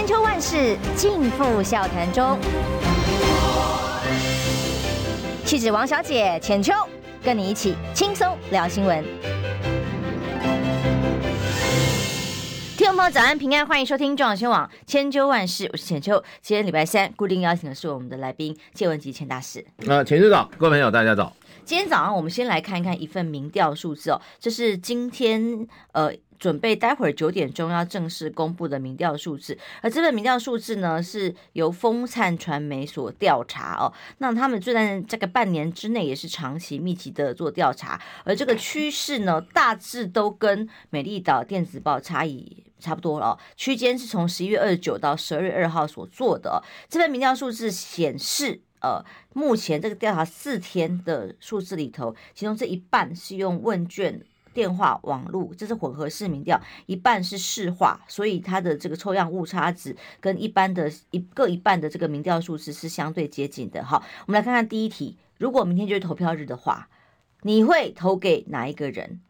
[0.00, 2.38] 千秋万世尽付笑谈中。
[5.44, 6.72] 气质王小姐浅秋，
[7.22, 9.04] 跟你一起轻松聊新闻。
[12.78, 16.24] 听众朋友早安平安，欢迎收听中广新闻网千秋万世，我是浅秋。
[16.40, 19.62] 今天礼拜三，固定邀请的是我们的来宾谢文吉钱大使。
[19.80, 21.30] 那浅秋早，各位朋友大家早。
[21.64, 26.12] 今天早上我们先来看一看一份民调数字哦，这是今天呃。
[26.40, 33.92] 准备待会儿九点钟要正式公布的民调数字，而这份民调数字呢，是由风灿传媒所调查哦。
[34.16, 43.38] 那他们就在这个半年之内也是长期密集的做调查，而这个趋势呢，大致都跟美丽岛电子报差异差不多了哦。
[43.54, 46.56] 区间是从十一月二十九到十二月二号所做的哦。
[46.88, 54.22] 这份民调数字显示，呃，目前这个调查四天的数字里头，其中这一半是用问卷。
[54.52, 63.84] 电话、网络，这是混合式民调，一半是市话，所以它的这个抽样误差值跟一般的一各一半的这个民调数字是相对接近的。
[63.84, 66.88] 好，我们来看看第一题，如果明天就是投票日的话，
[67.42, 69.20] 你会投给哪一个人？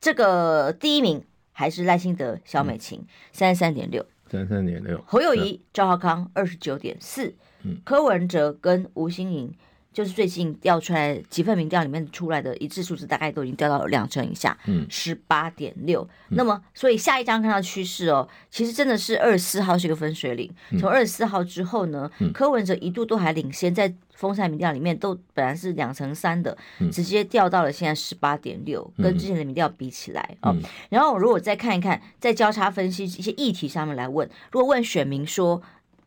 [0.00, 7.36] 这个第一名还是赖清德、萧美琴，三十三点六，三十三点六，侯友谊、赵浩康二十九点四，
[7.84, 9.52] 柯文哲跟吴欣盈。
[9.90, 16.06] 就是最近调出来几份民调里面出来的一致数字，大概都已经掉到了两成以下，嗯，十八点六。
[16.28, 20.48] 那么，所以下一张看到趋势哦，其实真的是二十四号是一个分水岭。
[20.78, 26.56] 从二十四号之后呢，嗯、柯文哲一度都还领先，在风扇民调里面都本来是两成三的，
[26.92, 30.54] 直接掉到了现在十八点六，跟之前的民调比起来哦。
[30.90, 35.60] 然后，如果再看一看，在交叉分析一些议题上面来问，如果问选民说。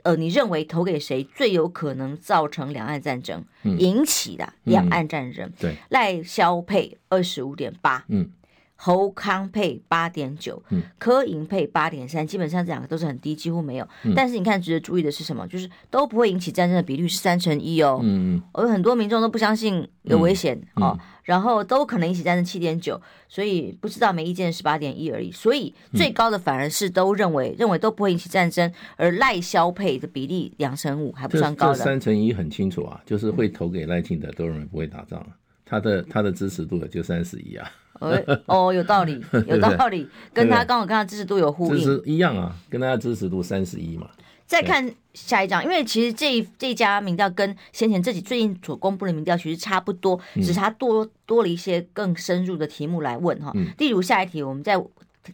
[0.04, 5.48] 呃，你认为投给谁最有可能造成两岸战争、嗯、引起的两岸战争？
[5.48, 8.30] 嗯、对，赖萧配二十五点八，嗯，
[8.76, 13.88] 侯康配八点九，嗯，柯银配八点三，基本上这两个都是很低，几乎没有。
[14.04, 15.48] 嗯、但是你看，值得注意的是什么？
[15.48, 21.00] 就是都不会引起战争的比率是三成一哦，嗯嗯，而很多民众都不相信有危险、嗯、哦。
[21.24, 25.32] 然后都可能引起战争七点九，所以不知道没意见十八点一而已。
[25.32, 31.76] 所以最高的反而是都认为、嗯、认为都不会引起战争，而赖萧配的比例两成五还不算高的。
[31.76, 35.26] 三成一很清楚啊，就是会投给赖清德都认为不会打仗，
[35.66, 37.72] 他的他的支持度也就三十一啊。
[38.48, 44.10] 哦，有道理， 有道理，跟他刚好跟他支持度有呼应，支持一样啊，跟他的支持度三十一嘛。
[44.52, 53.54] 再看下一张，因为其实这这家民调跟先前自己最近所公布的民调其实差不多，只是它多多了一些更深入的题目来问哈。
[53.78, 54.78] 例如下一题，我们在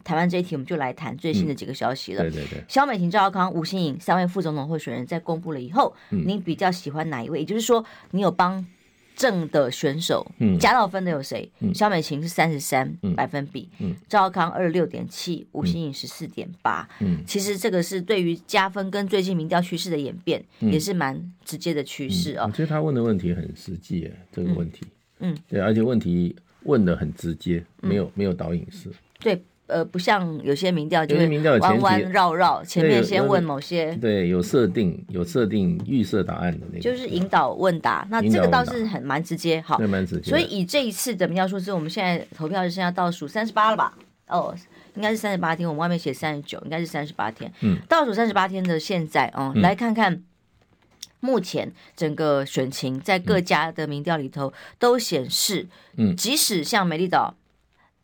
[0.04, 2.22] 台湾这一题，我们就来谈最新的几个消息了。
[2.22, 7.40] 对对对，萧美琴、赵少康、吴欣颖三位副总统候选人，在公布了以后，您比较喜欢哪一位？
[7.40, 8.64] 也就是说，你有帮。
[9.18, 10.24] 正的选手，
[10.60, 11.50] 加到分的有谁？
[11.74, 13.68] 肖美琴是三十三百分比，
[14.08, 16.88] 赵少康二十六点七，吴欣颖十四点八。
[17.26, 22.46] 其实这个是对于加分跟最近民调趋势的演变，也是蛮直接的趋势啊。
[22.46, 24.86] 我觉得他问的问题很实际，这个问题，
[25.18, 29.42] 嗯，对，而且问题问的很直接，没有没有导引式，对。
[29.68, 38.06] 呃，不像有些民调，就是弯弯绕绕，前面先问某些，对，有设定有设定预设答案的那个，就是引导问答。
[38.10, 40.30] 那这个倒是很蛮直接，好，蛮直接。
[40.30, 43.92] 所以以这一次的民调数字，我们现在投票是剩下倒数三十八了吧？
[44.28, 44.54] 哦，
[44.94, 47.52] 应该是三十八天，我们外面写三十九，应该是三十八天。
[47.60, 50.22] 嗯，倒数三十八天的现在，哦，来看看
[51.20, 55.66] 目前整个选情，在各家的民调里头都显示，
[55.98, 57.34] 嗯，即使像美丽岛。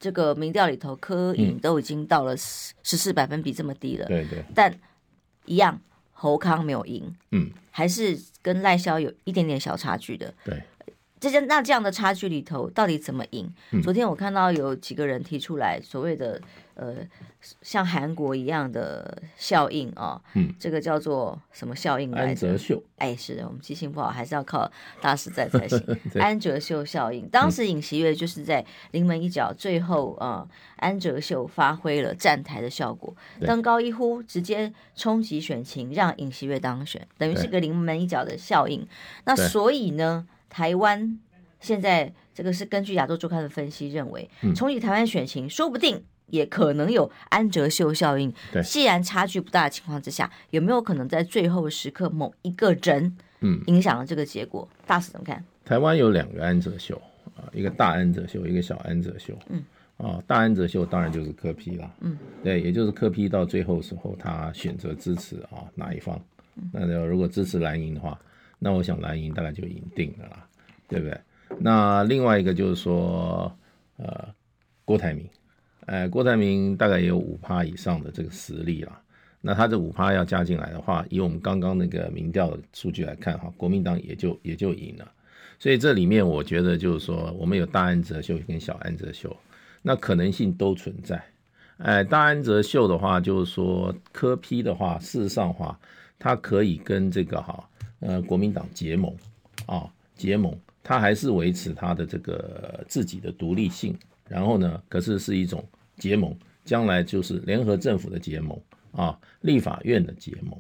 [0.05, 4.71] 这个民调里头，柯影都已经到了十四百分比这么低了，对对，但
[5.47, 5.81] 一样
[6.13, 10.63] 侯康没有赢，嗯，还是跟赖萧有一点点小差距的，对。
[11.25, 13.51] 这些那这样的差距里头，到底怎么赢？
[13.71, 16.39] 嗯、昨天我看到有几个人提出来所谓的
[16.75, 16.97] 呃，
[17.63, 22.47] 像韩国一样的效应啊，哦、嗯，这个叫做什么效应来着？
[22.49, 22.83] 安哲秀。
[22.99, 24.71] 哎，是的，我们记性不好，还是要靠
[25.01, 25.83] 大师在才行。
[26.21, 38.87] 安哲秀效应，当时尹锡悦就是在临门一脚，最后啊、呃，安哲秀发挥了站台的效果，登高一呼，直接冲击选情，让尹锡悦当选，等于是个临门一脚的效应。
[39.25, 40.27] 那所以呢？
[40.55, 41.19] 台湾
[41.59, 48.33] 现在这个是根据亚洲周刊的分析认为，重启台湾选情，说不定也可能有安哲秀效应。
[48.53, 54.69] 对，既然差距不大的情况之下，有没有可能在最后时刻某一个人，嗯，影响了这个结果？
[54.71, 55.45] 嗯、大使怎么看？
[55.65, 57.03] 台湾有两个安哲秀
[57.37, 59.37] 啊，一个大安哲秀，一个小安哲秀。
[59.49, 59.65] 嗯，
[59.97, 61.91] 啊，大安哲秀当然就是柯批啦。
[61.99, 66.17] 嗯，对，也就是柯批到最后时候，他选择支持啊哪一方？
[66.73, 68.17] 那如果支持蓝营的话。
[68.59, 70.47] 那我想蓝营大概就赢定了啦，
[70.89, 71.21] 对不对？
[71.61, 73.55] 那另外一个就是说，
[73.97, 74.29] 呃，
[74.85, 75.29] 郭台铭，
[75.87, 79.01] 呃，郭台铭大概也有五趴以上的这个实力啦。
[79.41, 85.11] 那他这五趴要加进来的话，以我们刚刚那个民调的数据来看哈，国民党也就也就赢了。
[85.59, 89.37] 所以这里面我觉得就是说，我们有大安哲秀跟小安哲秀，
[89.83, 91.23] 那可能性都存在。
[91.77, 95.79] 哎，大安哲秀的话，就是说科批的话，事实上话，
[96.19, 97.69] 他可以跟这个哈
[98.05, 99.13] 呃国民党结盟
[99.67, 103.97] 啊结盟，他还是维持他的这个自己的独立性。
[104.29, 105.65] 然后呢，可是是一种
[105.97, 106.33] 结盟，
[106.65, 108.57] 将来就是联合政府的结盟。
[108.97, 110.57] 啊，立法院的结盟，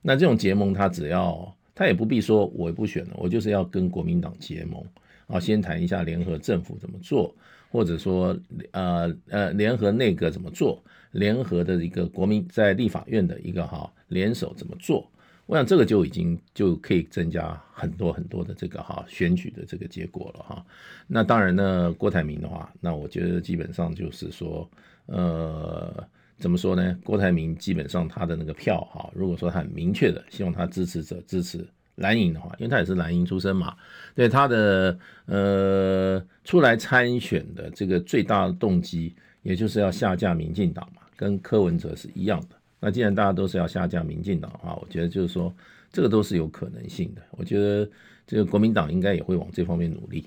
[0.00, 4.82] 那这种结盟，他只要他也不必说，我不选了，我就是要跟国民党结盟
[5.26, 7.36] 啊，先谈一下联合政府怎么做，
[7.70, 8.34] 或者说
[8.70, 15.06] 呃呃联合内阁怎么做，联合的一个国民在立法院的一个哈联手怎么做，
[15.46, 20.64] 我想这个就已经就可以增加很多很多的这个哈选举的这个结果了哈。
[21.06, 24.68] 那当然呢，郭台铭的话，那我觉得基本上就是说
[25.06, 26.06] 呃。
[26.36, 26.98] 怎么说呢？
[27.04, 31.64] 郭台铭基本上他的那个票哈，如果说他很明确的希望他支持者支持
[31.94, 33.76] 蓝营的话，因为他也是蓝营出身嘛，
[34.16, 42.56] 对他的呃出来参选的这个最大的动机，也就是要下架民进党嘛，跟柯文哲是一样的。
[42.84, 45.50] 那既然大家都是要下架民进党的话，我觉得就是说
[45.90, 47.22] 这个都是有可能性的。
[47.30, 47.88] 我觉得
[48.26, 50.26] 这个国民党应该也会往这方面努力。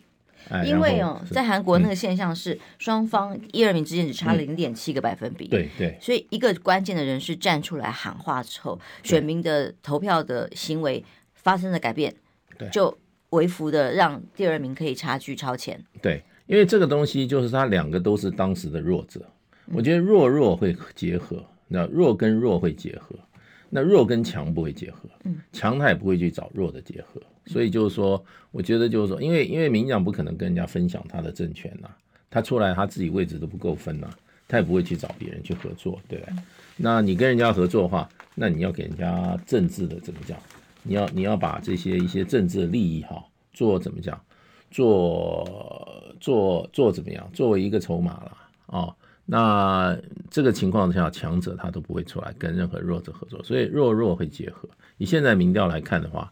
[0.66, 11.04] 因为哦，在韩国那个现象是双方一二名之间只差零点七个百分比，对对，所以一个关键的人士站出来喊话之后，选民的投票的行为
[11.34, 12.16] 发生了改变，
[12.58, 12.98] 对，就
[13.32, 15.84] 微幅的让第二名可以差距超前。
[16.02, 19.22] 对，因为这个东西就是他两个都是当时的弱者，
[19.74, 23.16] 我觉得弱弱会结合，那弱跟弱会结合。
[23.70, 25.10] 那弱跟强不会结合，
[25.52, 31.90] 强他也不会去找弱的结合，所以就是说，我觉得就是说，因为因为民进党不可能跟人家分享他的政权呐，
[32.30, 34.10] 他出来他自己位置都不够分呐，
[34.48, 36.34] 他也不会去找别人去合作，对不对？
[36.78, 40.40] 那你跟人家合作的话，那你要给人家政治的怎么讲？
[40.84, 43.22] 你要你要把这些一些政治的利益哈，
[43.52, 44.18] 做怎么讲？
[44.72, 47.30] 做做做怎么样？
[47.34, 48.38] 作为一个筹码了
[48.68, 48.96] 啊。
[49.30, 49.96] 那
[50.32, 54.70] 这个情况下，强者他都不会出来跟任何弱者合作，所以弱弱会结合。
[54.98, 56.32] 以现在民调来看的话，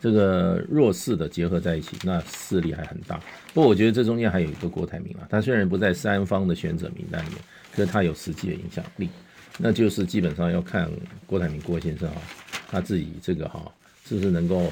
[0.00, 3.20] 这个弱势的结合在一起，那势力还很大。
[3.52, 7.38] 不过我觉得这中间还有一个郭台铭啊，他虽然不在三方的选者名单里面，
[7.74, 9.10] 可是他有实际的影响力。
[9.58, 10.90] 那就是基本上要看
[11.26, 12.22] 郭台铭郭先生啊，
[12.70, 13.70] 他自己这个哈
[14.06, 14.66] 是不是能够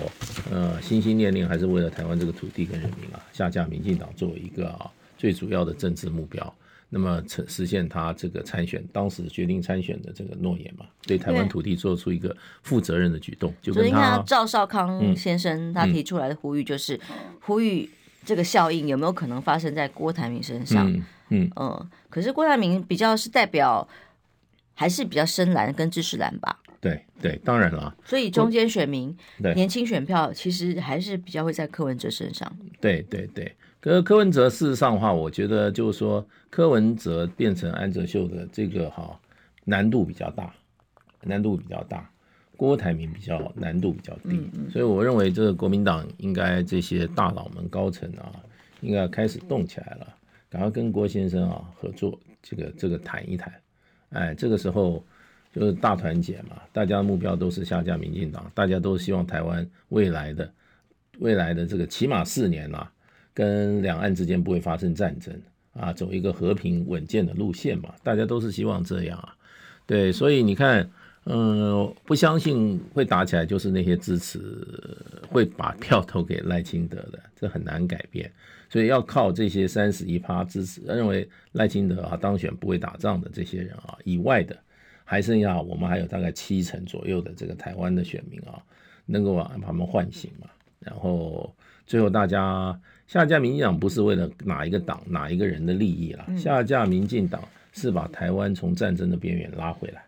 [0.51, 6.55] 呃心心念念还是为了台湾这个土地跟人民啊，下架民进党作为一个啊最主要的政治目标。
[6.91, 16.99] 那么成实现他这个参选，当时决定参选的这个诺言嘛，对台湾土地做出一个负责任的举动，就跟他赵少康先生他提出来的呼吁，就是
[17.41, 17.91] 呼吁
[18.25, 20.91] 这个效应有没有可能发生在郭台铭身上？
[20.91, 23.87] 嗯嗯，嗯，可是郭台铭比较是代表
[24.75, 26.59] 还是比较深蓝跟支持蓝吧？
[26.81, 27.95] 对对，当然了。
[28.05, 29.15] 所以中间选民
[29.55, 32.51] 年轻选票其实还是比较会在柯文哲身上。
[32.81, 33.55] 对对对。
[33.81, 39.19] 可是柯文哲事实上的话，我觉得就是说，柯文哲变成安哲秀的这个哈
[39.65, 40.53] 难度比较大，
[41.23, 42.11] 难度比较大。
[42.57, 48.33] 郭台铭比较难度比较低，所以我认为这个国民党应该这些大佬们高层啊，
[48.81, 50.13] 应该开始动起来了，
[50.51, 53.55] 赶快跟郭先生啊合作，这个这个谈一谈。
[54.09, 55.05] 哎，这个时候
[55.55, 60.53] 就是大团结嘛，大家的目标都是下架民进党，大家都希望台湾未来的
[61.21, 62.91] 未来的这个起码四年啊。
[63.39, 65.33] 跟两岸之间不会发生战争
[65.73, 69.33] 啊，走一个和平稳健的路线嘛，大家都是希望这样啊，
[69.87, 70.91] 对，所以你看，
[71.25, 74.41] 嗯，不相信会打起来，就是那些支持
[75.29, 78.29] 会把票投给赖清德的，这很难改变，
[78.69, 84.57] 所以要靠这些三十一趴支持，认为赖清德啊当选不会打仗的这些人啊以外的，
[85.05, 88.61] 还剩下我们还有大概七成左右的这个台湾的选民啊，
[89.07, 90.49] 能够把他们唤醒嘛，
[90.81, 91.55] 然后
[91.87, 92.79] 最后大家。
[93.07, 97.43] 下架民进党不是为了哪一个党、哪一个人的利益了，下架民进党
[97.73, 100.05] 是把台湾从战争的边缘拉回来，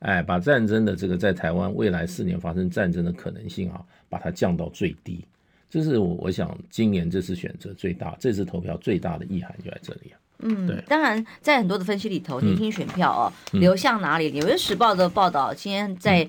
[0.00, 5.24] 哎，把战争的这个在台湾未来四年发生战争的可能性啊，把它降到最低。
[5.70, 10.18] 这是我我想今年这次选择最大，这次投票最大的意涵就在这里啊。
[10.40, 10.82] 嗯，对。
[10.88, 14.32] 当然，在很多的分析里头，年轻选票哦流向哪里？
[14.32, 16.28] 纽约时报的报道今天在。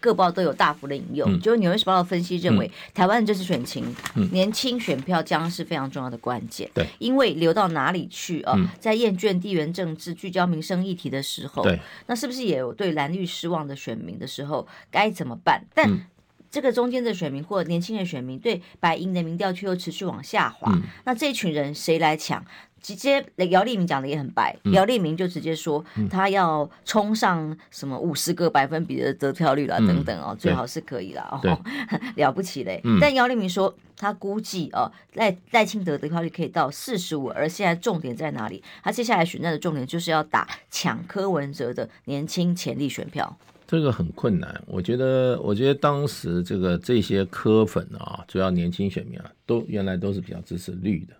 [0.00, 6.68] 各报都有大幅的引用，嗯、就是《纽约时报》的分析认为，嗯、台湾这次选情，嗯、年轻选票将是非常重要的关键。
[6.74, 8.54] 对，因为流到哪里去啊？
[8.56, 15.64] 嗯、在厌倦地缘政治、聚焦民生议题的时候，对，那是不是也有对蓝绿失望的选民的时候，该怎么办？
[15.74, 16.06] 但
[16.50, 22.44] 这个中间的选民或年轻的选民对白银的民调却又持续往下滑，嗯、那这群人谁来抢？
[22.80, 31.60] 直接姚立明讲的也很白，姚立明就直接说他要冲上什么五十个百分比的得票率啦，等等哦，最好是可以啦哦，
[32.16, 32.80] 了不起嘞。
[33.00, 38.62] 但姚立明说他估计哦，赖赖清德得票率可以到四十五，而现在重点在哪里？
[38.82, 43.38] 他接下来选战的重点就是要打抢柯文哲的年轻潜力选票。
[43.66, 51.14] 这个很困难，我觉得，我觉得当时这个这些柯粉啊，主要年轻选民啊，都原来都是比较支持绿的。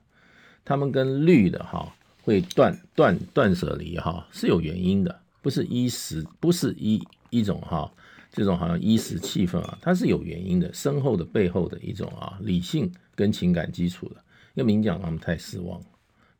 [0.65, 7.91] 他们跟绿的哈会断断断舍离哈是有原因的，不是一时，不是一一种哈
[8.31, 14.17] 这种好像一时气氛啊，它是有原因的，深厚的背后的一种啊理性跟情感基础的。
[14.55, 15.81] 因为民进党他们太失望，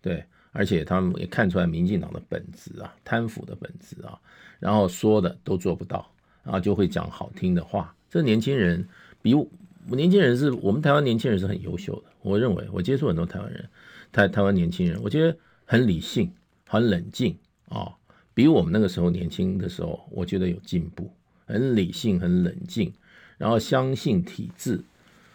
[0.03, 4.19] 对，而且他们也看出来民进党的本质啊，贪腐的本质啊，
[4.59, 6.11] 然后说的都做不到，
[6.43, 7.95] 然后就会讲好听的话。
[8.11, 8.87] 这年轻人
[9.23, 9.47] 比我
[9.87, 13.69] 年轻人是我们台湾年轻人是很优秀的，我认为我接触很多台湾人。
[14.13, 16.33] 台台湾年轻人，我觉得很理性，
[16.67, 17.37] 很冷静
[17.69, 17.95] 啊、哦，
[18.35, 21.13] 比我们那个时候年轻的时候，我觉得有进步，
[21.47, 22.93] 很理性，很冷静，
[23.39, 24.83] 然后相信体制。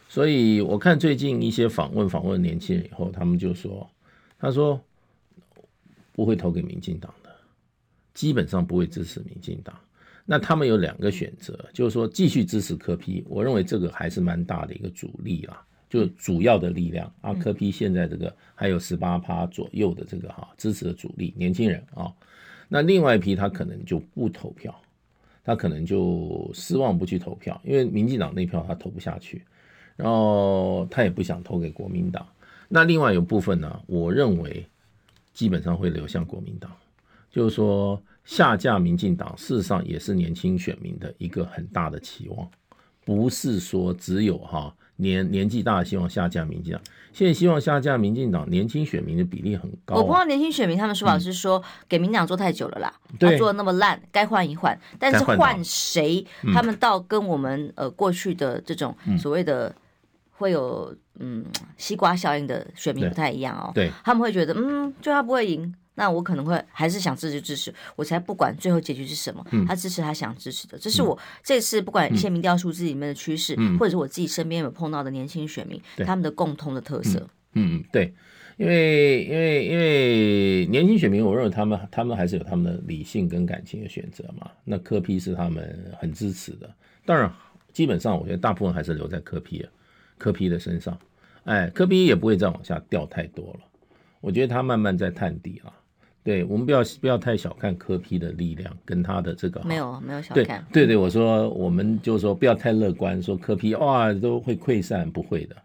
[0.07, 3.89] 所以我看最近一些访问访问年轻人以后，他们就说，
[4.37, 4.79] 他说
[6.13, 7.29] 不会投给民进党的，
[8.13, 9.77] 基本上不会支持民进党。
[10.25, 15.65] 那他们有两个选择，就是说继续支持柯批我认为这个还是蛮大的一个阻力啦。
[15.95, 22.13] 就主要的力量啊，柯批现在这个还有十八趴左右的这个哈支持的主力年轻人啊，
[22.67, 24.75] 那另外一批他可能就不投票，
[25.41, 29.41] 他可能就失望不去投票，因为民进党那票他投不下去，
[29.95, 32.27] 然后他也不想投给国民党。
[32.67, 34.67] 那另外有部分呢，我认为
[35.31, 36.69] 基本上会流向国民党，
[37.31, 42.51] 就是说下架民进党，事实上也是年轻选民的一个很大的期望，
[43.05, 44.75] 不是说只有哈。
[44.97, 46.81] 年年纪大，希望下架民进党。
[47.11, 49.97] 现在希望下架民进党，年轻选民的比例很高啊。
[49.99, 54.77] 我碰到年轻选民，他们说法是说，给民党做太久了啦，他做的那么烂，该换一换。
[54.99, 59.73] 但是换谁，他们倒跟我们呃过去的这种所谓的
[60.31, 61.45] 会有嗯
[61.77, 63.71] 西瓜效应的选民不太一样哦。
[63.73, 65.73] 对，他们会觉得嗯，就他不会赢。
[65.95, 69.45] 那我可能会还是想支持支持，我才不管最后结局是什么。
[69.67, 77.19] 他支持他想支持的，这是我这次不管一些民调数字里面的趋势，或者是我自己身边有碰到的年轻选民，他们的共通的特色。
[77.53, 78.13] 嗯嗯，对，
[78.57, 84.51] 因为因为因为年轻选民，我认为他们他们还是有他们的理性跟感情的选择嘛。
[84.65, 86.69] 那柯批是他们很支持的，
[87.05, 87.33] 当然
[87.71, 89.69] 基本上我觉得大部分还是留在柯批的，
[90.17, 90.99] 柯 P 的身上。
[91.45, 93.59] 哎，柯批也不会再往下掉太多了，
[94.19, 95.73] 我觉得他慢慢在探底了。
[96.25, 105.55] 对，我们不要不要太小看柯批的力量跟他的这个没有没有小看对对对，我说我们就说不要太乐观，说柯批哇都会溃散，不会的。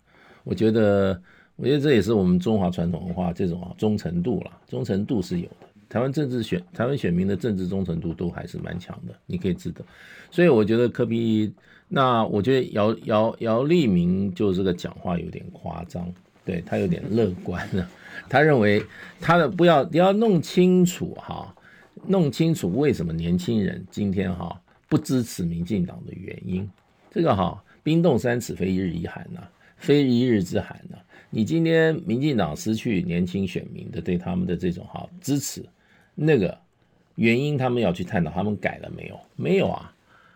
[0.44, 1.18] 我觉得
[1.56, 5.66] 我觉得这也是我们中华传统文化这种啊忠诚度啦，忠诚度是有的。
[5.88, 9.82] 台湾政治选台湾选民的政治忠诚度都还是蛮强的，你可以知道。
[10.30, 11.52] 所以我觉得柯批
[11.88, 16.06] 那我觉得姚姚姚立明就这个讲话有点夸张，
[16.44, 17.88] 对他有点乐观了。
[18.28, 18.84] 他认为
[19.20, 21.54] 他的不要你要弄清楚哈，
[22.06, 26.68] 弄清楚为什么年轻人今天哈不支持民进党的原因。
[27.10, 29.40] 这个哈冰冻三尺非一日之寒呐，
[29.76, 30.96] 非一日之寒呐。
[31.30, 35.64] 你今天民进党失去年轻选民的对他们的这种哈支持，
[36.14, 36.56] 那个
[37.14, 39.20] 原因他们要去探讨，他们改了没有？
[39.36, 39.94] 没有啊，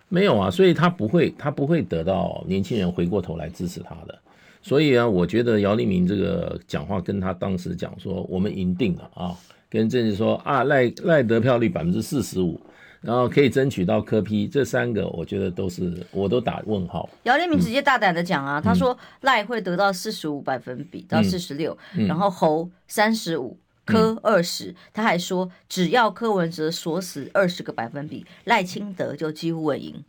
[0.09, 4.19] 没有啊，所以他不会他不会得到年轻人回过头来支持他的。
[4.64, 9.37] 所以啊，我觉得姚立明这个讲话跟他当时讲说，我们赢定了啊，
[9.68, 12.59] 跟政治说啊，赖赖得票率百分之四十五，
[13.02, 17.06] 然后可以争取到柯批这三个我觉得都是我都打问号。
[17.25, 21.76] 姚立明直接大胆的讲啊，嗯、他说赖会得到四十五百分比到四十六，
[22.09, 30.02] 然后侯三十五，柯二十，他还说只要柯文哲锁死二十个百分比，赖清德就几乎稳赢。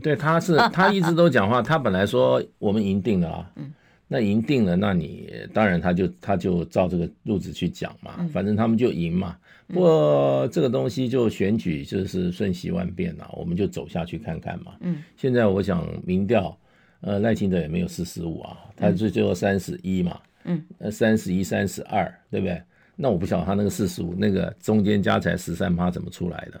[0.00, 3.50] 对，他是他一直都讲话，他本来说我们赢定了啊。
[3.56, 3.72] 嗯
[4.08, 9.36] 那赢定了，那你当然他就他就照这个路子去讲嘛，反正他们就赢嘛。
[9.66, 14.76] 不过这个东西就选举就是瞬息万变了，我们就走下去看看嘛。
[14.80, 16.56] 嗯，现在我想民调，
[17.00, 20.20] 呃，赖清德也没有四十五啊，他最最后三十一嘛。
[20.44, 22.62] 嗯，呃，三十一、三十二，对不对？
[22.94, 26.60] 那我不晓得他那个四十五，那个中间加起来十三趴怎么出来的？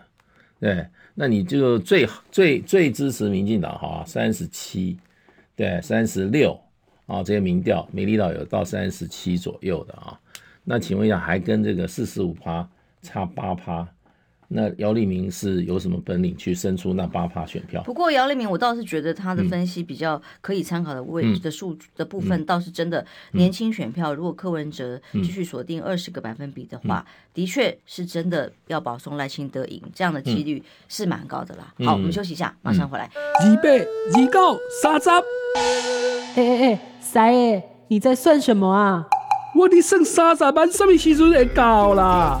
[0.58, 0.84] 对，
[1.14, 4.98] 那你就最最最支持民进党哈，三十七，
[5.54, 6.60] 对，三十六。
[7.06, 10.18] 啊，这些民调，美丽岛有到三十七左右的啊，
[10.64, 12.68] 那请问一下，还跟这个四十五趴
[13.02, 13.88] 差八趴，
[14.48, 17.82] 那姚立明是有什么本领去生出那八趴选票？
[17.82, 24.14] 不过姚立明，我倒是觉得他的分析比较可以参考的位置的数的部分，倒是真的年轻选票。
[24.14, 31.74] 如果柯文哲继续锁定二十个百分比的话，的确是真的要保送赖清德赢，这样的几率是蛮高的啦。
[31.84, 33.10] 好，我们休息一下，马上回来。
[33.42, 35.10] 二百二九三十。
[35.10, 39.06] 哎哎哎，三爷，你在算什么啊？
[39.54, 42.40] 我的剩三十万，什么时阵会到啦？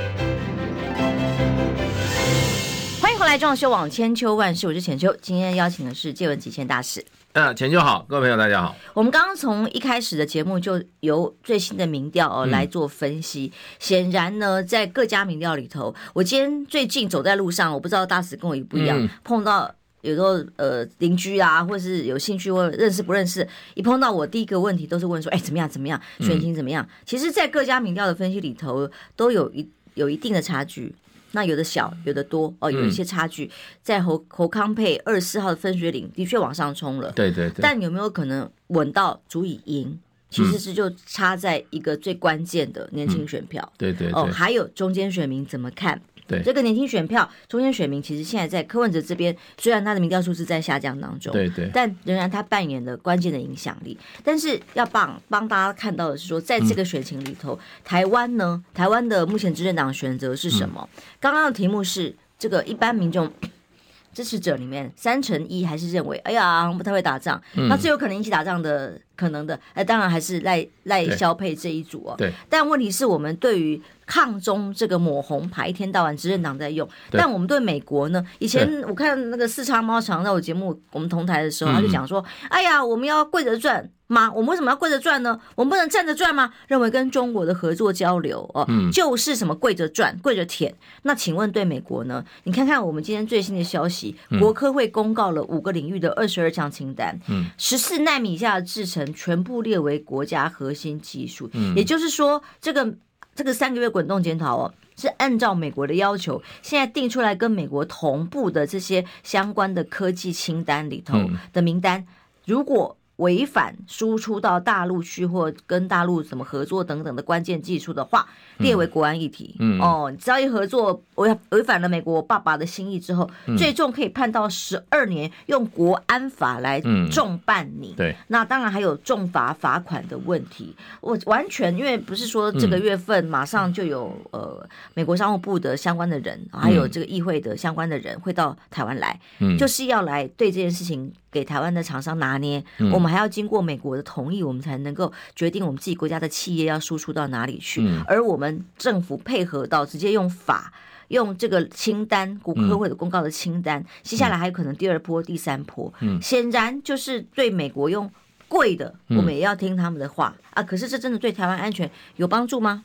[3.31, 5.15] 来装修网千秋万事，我是浅秋。
[5.21, 7.01] 今天邀请的是借文吉千大使。
[7.31, 8.75] 嗯，浅秋好，各位朋友大家好。
[8.93, 13.45] 我们刚刚从一开始的节目就由最新的民调哦来做分析。
[13.45, 26.83] 嗯、显然呢，在各家民调里头，我今天最近走在路上，我不知道大使跟我一不一样，嗯、碰到有时候呃邻居啊，或是有兴趣或认识不认识，一碰到我第一个问题都是问说，哎，怎么样怎么样，选情怎么样？
[26.83, 30.93] 嗯、其实，在各家民调的分析里头，都有一有一定的差距。
[31.31, 33.49] 那有的小，有的多哦，有一些差距。
[33.81, 37.61] 在侯侯康佩二十四号的分水岭的确往上冲了，对对对。
[37.61, 39.99] 但有没有可能稳到足以赢？
[40.29, 46.01] 其实是就差在一个最关键的年轻选票，对对对哦，还有中间选民怎么看？
[46.31, 53.97] 对这个年轻选票，中间选民其实现在在柯文哲这边，虽然他的民调数字在下降当中，对对，但仍然他扮演了关键的影响力。
[54.23, 60.89] 但是要帮帮大家看到的是说，在这个选情里头，嗯、台湾呢，台湾的目前执政党选择是什么？
[60.97, 63.31] 嗯、刚刚的题目是这个一般民众
[64.13, 68.99] 支持者里面三成一还是认为，哎呀，不太会打仗，那最有可能引起打仗的。
[69.13, 72.15] 可能的，哎，当然还是赖赖萧配这一组哦。
[72.17, 72.31] 对。
[72.49, 73.79] 但问题是我们对于
[74.11, 76.85] 抗中这个抹红牌，一天到晚执政党在用。
[77.11, 78.21] 但我们对美国呢？
[78.39, 84.29] 以前我看那个四叉猫常在我节目我们同台的时候，他就讲说：“嗯、哎呀，我们要跪着赚吗？
[84.33, 85.39] 我们为什么要跪着赚呢？
[85.55, 90.75] 我们不能站着赚吗？”认为跟中国的合作交流哦，嗯、就是什么跪着赚、跪着舔。
[91.03, 92.25] 那请问对美国呢？
[92.43, 99.01] 你看看我们今天最新的消息，嗯、国科会公告了五个领域的二十二项清单，嗯，十四奈米以下的制程。
[99.13, 102.93] 全部列为国家核心技术，嗯，也就是说，这个
[103.41, 111.17] 这个三个月滚动检讨哦，是按照美国的要求，现在定出来跟美国同步的这些相关的科技清单里头
[111.51, 112.05] 的名单，
[112.45, 112.95] 如果。
[113.21, 119.55] 违反输出到大陆去或跟大陆什么合作等等的关键技术的话，列为国安议题。
[119.59, 126.81] 嗯，嗯哦，只要一合作违违反了美国爸爸的心意之后，嗯、最重可以判到十二年，用国安法来
[127.11, 127.93] 重办你。
[127.93, 130.75] 嗯、对，那当然还有重罚罚款的问题。
[130.99, 141.13] 我完全因为不是说这个月份马上就有、嗯、呃美国商务部的相关的人，还有这个议会的相关的人会到台湾来，嗯，就是要来对这件事情。
[141.31, 147.87] 给台湾的厂商拿捏，我们还要经过美国的同意，我们才能够决定我们自己国家的企业要输出到哪里去。
[148.05, 150.73] 而我们政府配合到直接用法
[151.07, 155.93] 用这个清单，国科会的公告的清单，接下来还有可能第二波、第三波。
[156.21, 158.11] 显然就是对美国用
[158.47, 160.61] 贵的，我们也要听他们的话啊。
[160.61, 162.83] 可是这真的对台湾安全有帮助吗？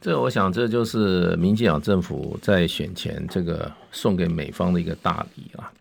[0.00, 5.72] 这我想这就是民进党政府在选前这个送给美方的一个大礼啊。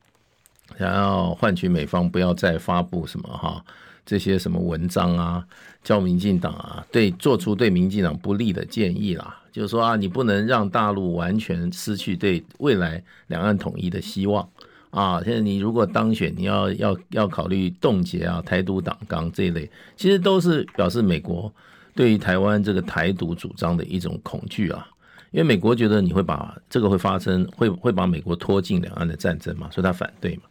[0.78, 3.64] 想要换取美方不要再发布什么哈
[4.06, 5.46] 这些什么文章啊，
[5.84, 14.48] 叫民进党啊对做出对民进党不利的建议啦，就是说啊，你不能让大陆完全失去对未来两岸统一的希望
[14.90, 15.22] 啊。
[15.24, 21.50] 现在你如果当选，你要要要考虑冻结啊台独党纲这一类，其实都是表示美国
[21.96, 24.88] 对于台湾这个台独主张的一种恐惧啊。
[25.32, 30.44] 因为美国觉得你会把这个会发生，会会把美国拖进两岸的战争嘛，所以他反对嘛。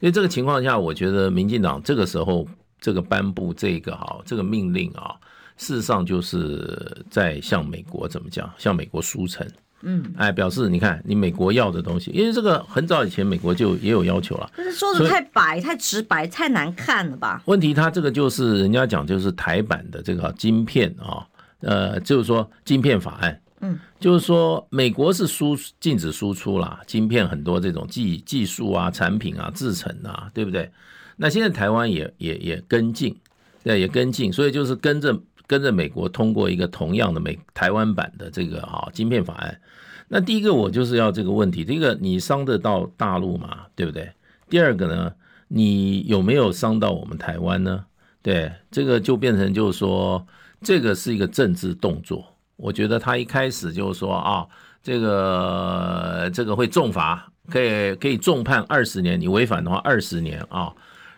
[0.00, 2.46] 因为这个情况下，我觉得民进党这个时候
[2.80, 5.16] 这个颁布这个哈这个命令啊，
[5.56, 9.44] 事实上就是在向美国怎么讲，向美国输诚，
[9.82, 17.42] 嗯，哎，表示你看你美国要的东西，因为这个很早以前美国就也有要求了，但是说的太白、太直白、太难看了吧？
[17.46, 21.26] 问题他这个就是人家讲就是台版的这个晶片啊，
[21.60, 23.40] 呃，就是说晶片法案。
[23.60, 30.70] 嗯，就是说，美国是输禁止输出啦，晶片很多这种技技术啊、产品啊、制成啊，对不对？
[31.16, 33.16] 那现在台湾也也也跟进，
[33.64, 39.60] 对，也跟进，所以就是跟着跟着美国通过一个同样的美台湾版的这个啊晶片法案。
[40.06, 44.10] 那第一个我就是要这个问题，第一个你伤得到大陆嘛，对不对？
[44.48, 45.12] 第二个呢，
[45.48, 47.84] 你有没有伤到我们台湾呢？
[48.22, 50.24] 对，这个就变成就是说，
[50.62, 52.24] 这个是一个政治动作。
[52.58, 54.46] 我觉得他一开始就是说啊，
[54.82, 60.70] 这个这个会重罚，可以可以重判二十年，你违反的话二十年啊。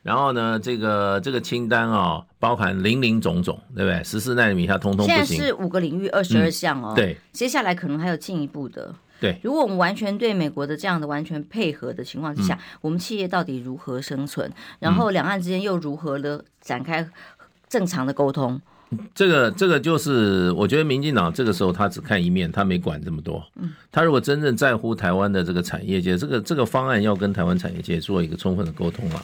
[0.02, 4.02] 然后呢，这个这个清单啊，包含零零总总，对不对？
[4.04, 5.24] 十四纳米以下通通不行。
[5.26, 6.94] 现在是五个领域二十二项哦。
[6.94, 8.94] 对，接下来可能还有进一步的。
[9.20, 14.50] 对，如果我们完全对美国的这样的完全配合的情况之下，嗯、我们企业到底如何生存？
[14.78, 17.06] 然后两岸之间又如何的展开
[17.68, 18.58] 正常的沟通？
[19.14, 23.44] 这个这个就是我觉得民进党这个时候他只看一面，他没管这么多。
[23.56, 29.22] 嗯，他如果真正在乎台湾的这个产业界，这个这个方案要跟台湾产业界做一个充分的沟通啊。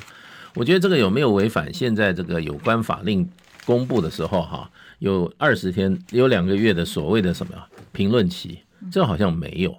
[0.54, 3.28] 我觉得这个有没有违反现在这个有关法令
[3.64, 7.52] 公布的时候哈，有二十天有两个月的所谓的什么
[7.92, 9.76] 评论期，这好像没有。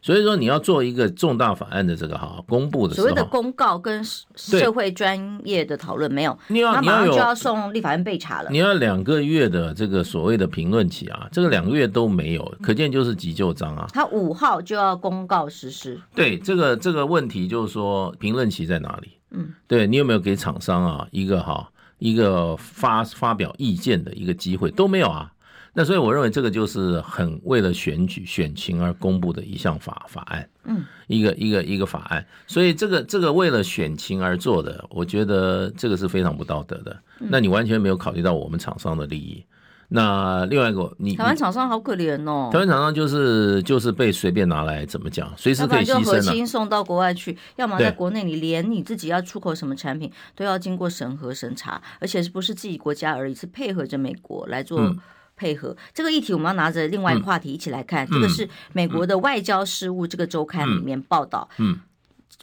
[0.00, 4.02] 所以说你要做一个重大法案的这个哈公布的时候，所谓的公告跟
[4.36, 8.50] 社会专业的讨论没有，你要你要就要送立法院备查了。
[8.50, 13.88] 你要两个月的这个所谓的评论期啊，这个两个月都没有，可见就是急救章啊。
[13.92, 16.00] 他五号就要公告实施。
[16.14, 19.12] 对，这个这个问题就是说评论期在哪里？
[19.30, 25.30] 嗯，对你有没有给厂商啊一个哈一个发发表意见的一个机会都没有啊？
[25.78, 37.00] 那所以我认为这个就是很为了选举选情而公布的一项法法案，嗯，一个一个一个法案，所以这个这个为了选情而做的，我觉得这个是非常不道德的。
[37.20, 39.44] 那你完全没有考虑到我们厂商的利益。
[39.86, 46.00] 那另外一个，你台湾厂商好可怜哦，台湾厂商就是就是被随便拿来怎么讲，随时可以牺牲了。
[46.02, 54.80] 就核心送到国外去，要么在国内你连你自己要出口什么产品都要经过审核审查，而且是不是自己国家而已，是配合着美国来做。
[54.80, 54.98] 嗯
[55.38, 58.04] 配合这个议题，我们要拿着另外一个话题一起来看。
[58.06, 61.48] 嗯、这个是美国的外交事务这个周刊里面报道。
[61.58, 61.78] 嗯。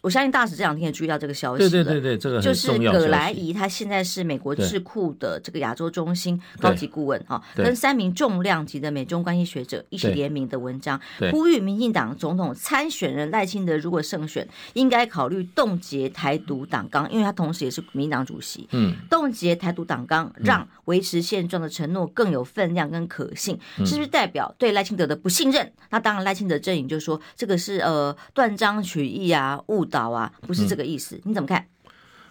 [0.05, 1.69] 嗯我相信大使这两天也注意到这个消息了。
[1.69, 18.67] 对对对对，这个就是葛莱仪，他现在是美国智库的这个亚洲中心高级顾问哈，跟三名重量级的美中关系学者一起联名的文章，呼吁民进党总统参选人赖清德如果胜选，应该考虑冻结台独党纲，因为他同时也是民党主席。
[18.73, 25.71] 嗯，冻结台独党纲，让维持现状的承诺更有分量跟可信，是不是代表对赖清德的不信任？
[25.89, 29.94] 那当然，赖清德阵营就说这个是呃断章取义啊，误导。
[29.95, 31.65] 早啊，不是这个意思，嗯、你怎么看？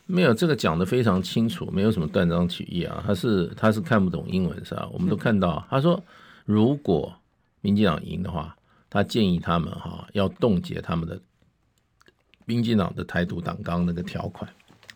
[0.05, 3.03] 没有这个讲的非常清楚，没有什么断章取义啊。
[3.07, 4.87] 他是他是看不懂英文是吧？
[4.93, 5.99] 我们都看到，他说
[6.45, 7.11] 如果
[7.63, 8.55] 民进党赢的话，
[8.91, 11.19] 他建议他们哈要冻结他们的
[12.45, 14.47] 民进党的台独党纲那个条款，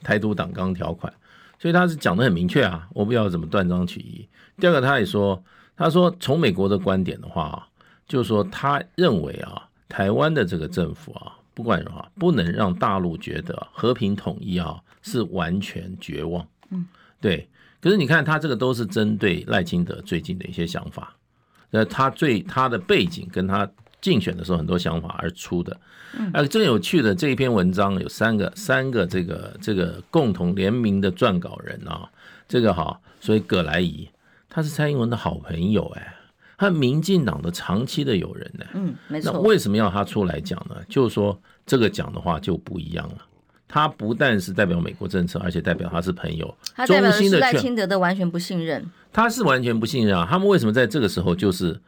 [0.03, 1.11] 台独党纲条款。
[1.59, 4.29] 所以他是讲的很明确啊，我不要怎么断章取义。
[4.61, 5.43] 第二个，他也说，
[5.75, 7.67] 他说从美国的观点的话，啊
[8.07, 11.33] 就是说他认为啊，台湾的这个政府啊。
[11.59, 16.47] 不管如何，不能让大陆觉得和平统一啊是完全绝望。
[16.71, 16.87] 嗯，
[17.21, 17.49] 对。
[17.81, 21.17] 可是你看，他这个都是针对赖清德最近的一些想法，
[21.71, 23.69] 那，他最他的背景跟他
[24.01, 25.77] 竞选的时候很多想法而出的。
[26.17, 32.09] 嗯，而最有趣的这一篇文章有三个三个这个这个共同联名的撰稿人啊，
[32.47, 34.09] 这个哈，所以葛莱仪
[34.49, 36.15] 他是蔡英文的好朋友哎。
[36.59, 38.67] 他民进党的长期的友人呢？
[38.75, 39.33] 嗯，没错。
[39.33, 40.77] 那为什么要他出来讲呢？
[40.89, 43.19] 就是说，这个讲的话就不一样了。
[43.67, 46.53] 他不但是代表美国政策，而且代表他是朋友。
[46.75, 48.85] 他代表的是赖清德的完全不信任。
[49.13, 50.27] 他是完全不信任啊！
[50.29, 51.79] 他们为什么在这个时候就是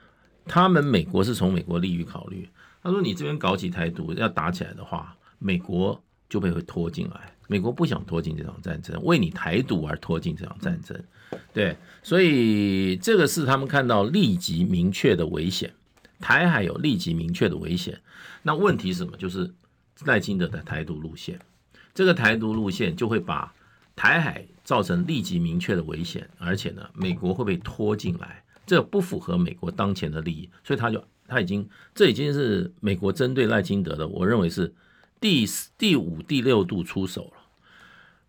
[0.47, 2.49] 他们美国是从美国利益考虑？
[2.83, 7.33] 他说：“你这边搞起台独要打起来的话，美国就被会拖进来。
[7.49, 10.97] 美国不想拖进这场战争，为你台独而拖进这场战争。”
[11.53, 15.73] 对，所以这个是他们看到立即明确的危险，
[16.19, 18.01] 台海有立即明确的危险。
[18.43, 19.17] 那问题是什么？
[19.17, 19.53] 就是
[20.07, 21.39] 赖清德的台独路线，
[21.95, 23.53] 这个台独路线就会把
[23.95, 34.73] 台海造成立即明确的危险，而且呢，美国会被拖进来，这不符合美国当前的利益，所以他就他已经这已经是美国针对赖清德的，我认为是
[35.21, 37.40] 第四第五、第六度出手了。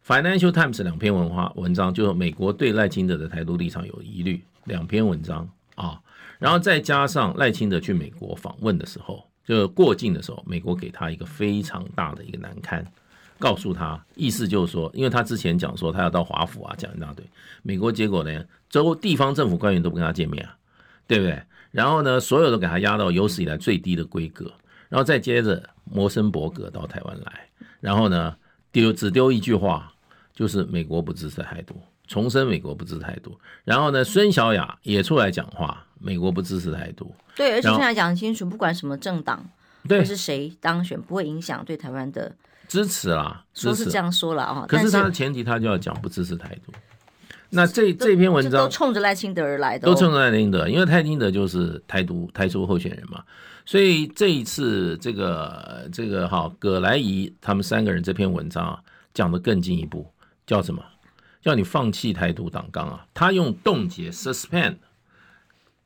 [0.05, 6.01] Financial Times 两篇文化文章，就是美国对赖清德的台独立场有疑虑，两篇文章啊，
[6.39, 12.83] 然后再加上赖清德去美国访问的时候，就过境的时候，美国给他一个非常大的一个难堪，
[13.37, 17.23] 告诉他意思就是说，因为他之前讲说他要到华府啊，讲一大堆，
[17.61, 20.57] 美国结果呢，州地方政府官员都不跟他见面啊，
[21.05, 21.39] 对不对？
[21.69, 24.51] 然后呢，所有都给他压到有史以来最低的规格，
[24.89, 27.47] 然后再接着摩森伯格到台湾来，
[27.79, 28.35] 然后呢。
[28.71, 29.91] 丢只丢一句话，
[30.33, 31.75] 就是美国不支持台独，
[32.07, 33.37] 重申美国不支持台独。
[33.63, 37.13] 然后呢，孙小雅也出来讲话，美国不支持台独。
[37.35, 39.45] 对，而且现在讲清楚，不管什么政党，
[39.89, 42.33] 或是谁当选，不会影响对台湾的
[42.67, 43.43] 支持啦。
[43.53, 46.71] 说是这样说了啊，可是他的前提，他就要讲不支持台独。
[47.49, 53.23] 那这这篇文章都冲着赖清德而来的，都冲着赖清德，因为赖清德就是台独台独候选人嘛。
[53.65, 60.11] 所以这一次这个这个哈葛莱仪他们三个人这篇文章啊，讲的更进一步，
[60.45, 60.83] 叫什么？
[61.41, 63.05] 叫你放弃台独党纲啊！
[63.13, 64.77] 他用冻结 suspend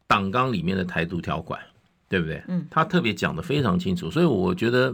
[0.08, 1.60] 党纲里面的台独条款，
[2.10, 2.44] 对不对？
[2.48, 4.94] 嗯，他特别讲的非常清楚，所以我觉得。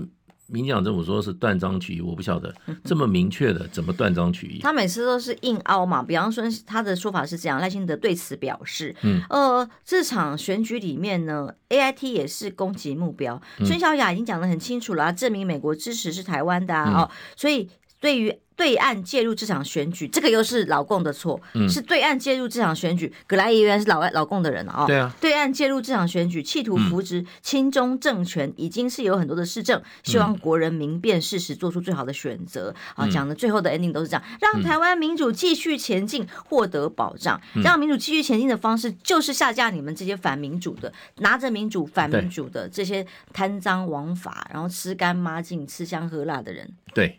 [0.52, 4.60] 民进党政府说是断章取义，我不晓得 这么明确的怎么断章取义。
[4.60, 13.42] 他每次都是硬凹嘛，比方说他的说法是这样，赖清德对此表示，嗯，呃，这场选举里面呢，AIT 也是攻击目标。
[13.66, 17.70] 孙小雅已经讲得很清楚了，证明美国支持是台湾的啊，哦，所以
[18.02, 18.38] 对于。
[18.54, 23.12] 对岸介入这场选举，这个又是老共的错，嗯、是对岸介入这场选举。
[23.26, 32.72] 葛莱仪原是老外老共的人啊、哦，对啊，对岸介入这场选举，企图扶植亲中政权，已经是有很多的事政，希望国人明辨事实，做出最好的选择。
[32.94, 37.42] 啊、嗯，讲的最后的 ending 都是这样，让台湾民主继续前进，获得保障。
[37.64, 46.72] 让民主继续前进的方式，就是下架你们这些反民主的，拿着民主反民主的这些贪赃枉法，然后吃干抹净、吃香喝辣的人。
[46.94, 47.18] 对。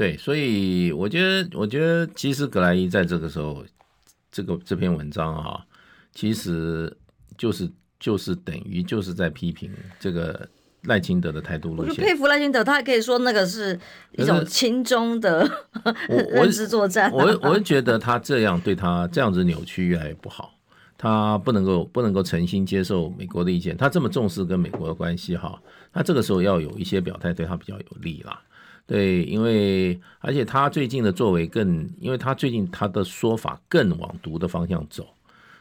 [0.00, 3.62] 对，所以我觉得，我觉得其实格莱伊在这个时候，
[4.32, 5.62] 这个这篇文章啊，
[6.14, 6.90] 其实
[7.36, 10.48] 就是就是等于就是在批评这个
[10.84, 11.90] 赖清德的态度路线。
[11.90, 13.78] 我就佩服赖清德，他还可以说那个是
[14.12, 15.46] 一种轻中的
[16.08, 17.12] 认知作战。
[17.12, 20.54] 我我我觉得他这样对他这样子扭曲越来越不好，
[20.96, 23.76] 他不能够不能够诚心接受美国的意见。
[23.76, 25.60] 他这么重视跟美国的关系哈，
[25.92, 28.40] 他这个时候要有一些表态，对他比较有利啦。
[28.90, 35.06] 对，因为而且他最近的作为更，因为他最近他的说法更往毒的方向走。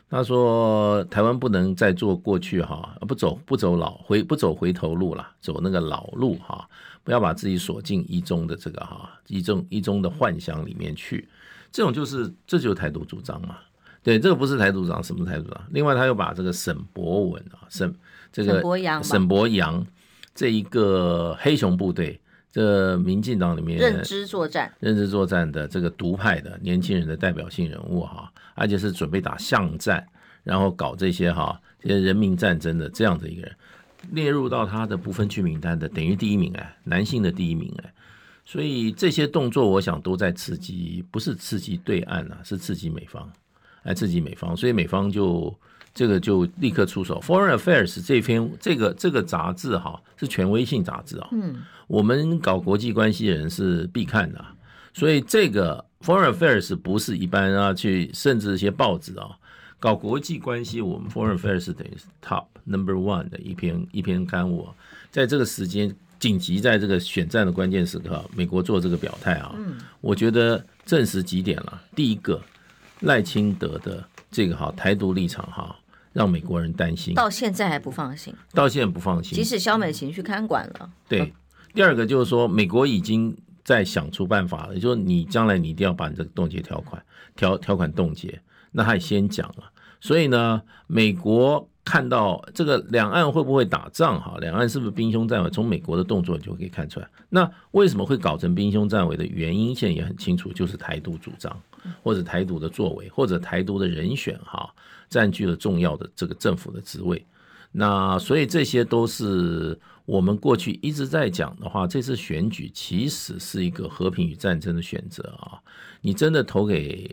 [0.10, 6.68] 他说台湾不能再做过去哈，不走不走老回不走回头路了，走那个老路哈，
[7.04, 11.30] 不要把自己锁进一中的这个哈一中一中的幻想里面去。
[11.72, 13.58] 这种就是这就是台独主张嘛。
[14.02, 15.64] 对，这个不是台独主张，什么台独主张？
[15.70, 17.94] 另外他又把这个沈博文啊，沈
[18.32, 19.86] 这个沈博阳，沈博洋
[20.34, 22.20] 这一个黑熊部队。
[22.52, 30.04] 这民进党里面认知作战、认知作战的这个独派的年轻人的代表性人物哈，而且是准备打巷战，
[30.44, 33.56] 然后搞这些哈这些人民战争的这样的一个人，
[34.12, 37.94] 列入到他的不分区名单的，等于第一名哎，男性的第一名哎，
[38.46, 43.32] 所以这些动作我想都在刺激，不是刺激对岸啊，是刺激美方，
[43.84, 45.54] 来刺激美方，所以美方就。
[45.92, 47.20] 这个就立刻出手。
[47.20, 54.46] Foreign Affairs 这篇这个这个杂志哈是权威性杂志啊，嗯，我们搞国际关系的人是必看的，
[54.94, 59.32] 所以这个 Foreign Affairs 不是一般啊去，甚至一些报纸啊
[59.80, 64.70] 搞国际关系，我们 Foreign Affairs 等于是 Top Number One 的一篇一篇刊物，
[65.10, 71.82] 在这个时间紧急在这个选战的关键时刻，美国做这个表态啊，嗯，我觉得证实几点了。
[71.96, 72.40] 第一个，
[73.02, 75.76] 赖清德的这个哈台独立场哈。
[76.12, 80.92] 让美国人担心，到现在还不放心，到现在不放心，即使萧美琴去看管了。
[81.08, 81.32] 对，
[81.72, 87.02] 第二个就是说，美国已经在想出办法了，也就是说，你将来你一定要把你这个冻结条款
[87.36, 89.72] 条条款冻结，那他也先讲了。
[90.02, 94.22] 所以呢，美国看到这个两岸会不会打仗？
[94.22, 95.50] 哈，两岸是不是兵凶战危？
[95.50, 97.10] 从美国的动作就可以看出来。
[97.30, 101.60] 那为什么会搞成兵凶战危的原因，现在也很清楚，就是台独主张，
[102.04, 104.72] 或者台独的作为，或者台独的人选，哈。
[105.10, 107.26] 占据了重要的这个政府的职位，
[107.72, 109.76] 那所以这些都是
[110.06, 111.88] 我们过去一直在讲的话。
[111.88, 115.58] 这次选举其实是一个和平与战争的选择啊！
[116.00, 117.10] 你真的投给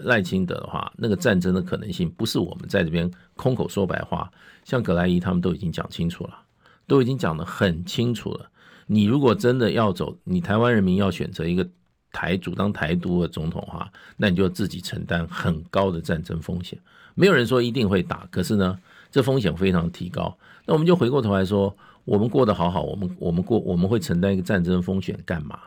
[0.00, 4.30] 赖清德的话，那个战争的可能性不是我们在这边空口说白话。
[4.64, 6.38] 像葛莱仪他们都已经讲清楚了，
[6.86, 8.50] 都已经讲得很清楚了。
[8.86, 11.66] 你如果真的要走，你台湾人民要选择一个
[12.12, 16.78] 台主张台独的总统的话，那你就自己承担很高的战争风险。
[17.14, 18.78] 没有人说一定会打，可是呢，
[19.10, 20.36] 这风险非常提高。
[20.66, 25.58] 那我们就回过头来说，我们过得好好，我们我们过我们会承担一个战争风险干嘛？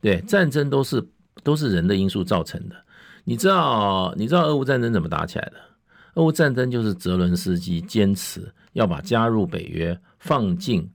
[0.00, 1.06] 对，战争都是
[1.42, 2.76] 都是人的因素造成的。
[3.30, 5.60] 你知道你知道俄乌战争怎么打起来的？
[6.14, 10.90] 俄乌战争就是泽伦斯基坚持要把加入北约放进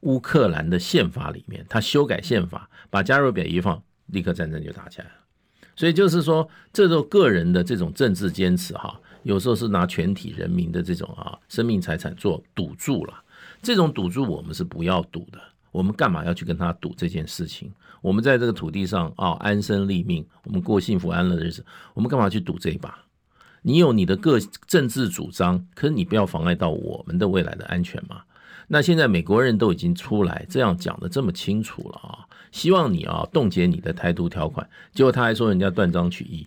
[0.00, 5.12] 乌克兰的宪法里面，他修改宪法，把加入北约放，立刻战争就打起来了。
[5.76, 13.14] 所以就是说，这种个人的这种政治坚持哈，有时候是拿全体人民的这种啊生命财产做赌注了。
[13.62, 17.72] 这种赌注我们是不要赌的，我们干嘛要去跟他赌这件事情？
[18.02, 22.98] 我们在这个土地上啊、安身立命，我们过幸福安乐的日子，我们干嘛去赌这一把？
[23.62, 28.22] 你有你的个政治主张，可是你不要妨碍到我们的未来的安全嘛。
[28.66, 36.46] 那现在美国人都已经出来这样讲得这么清楚了啊，希望你啊冻结你的台独条款，结果他还说人家断章取义，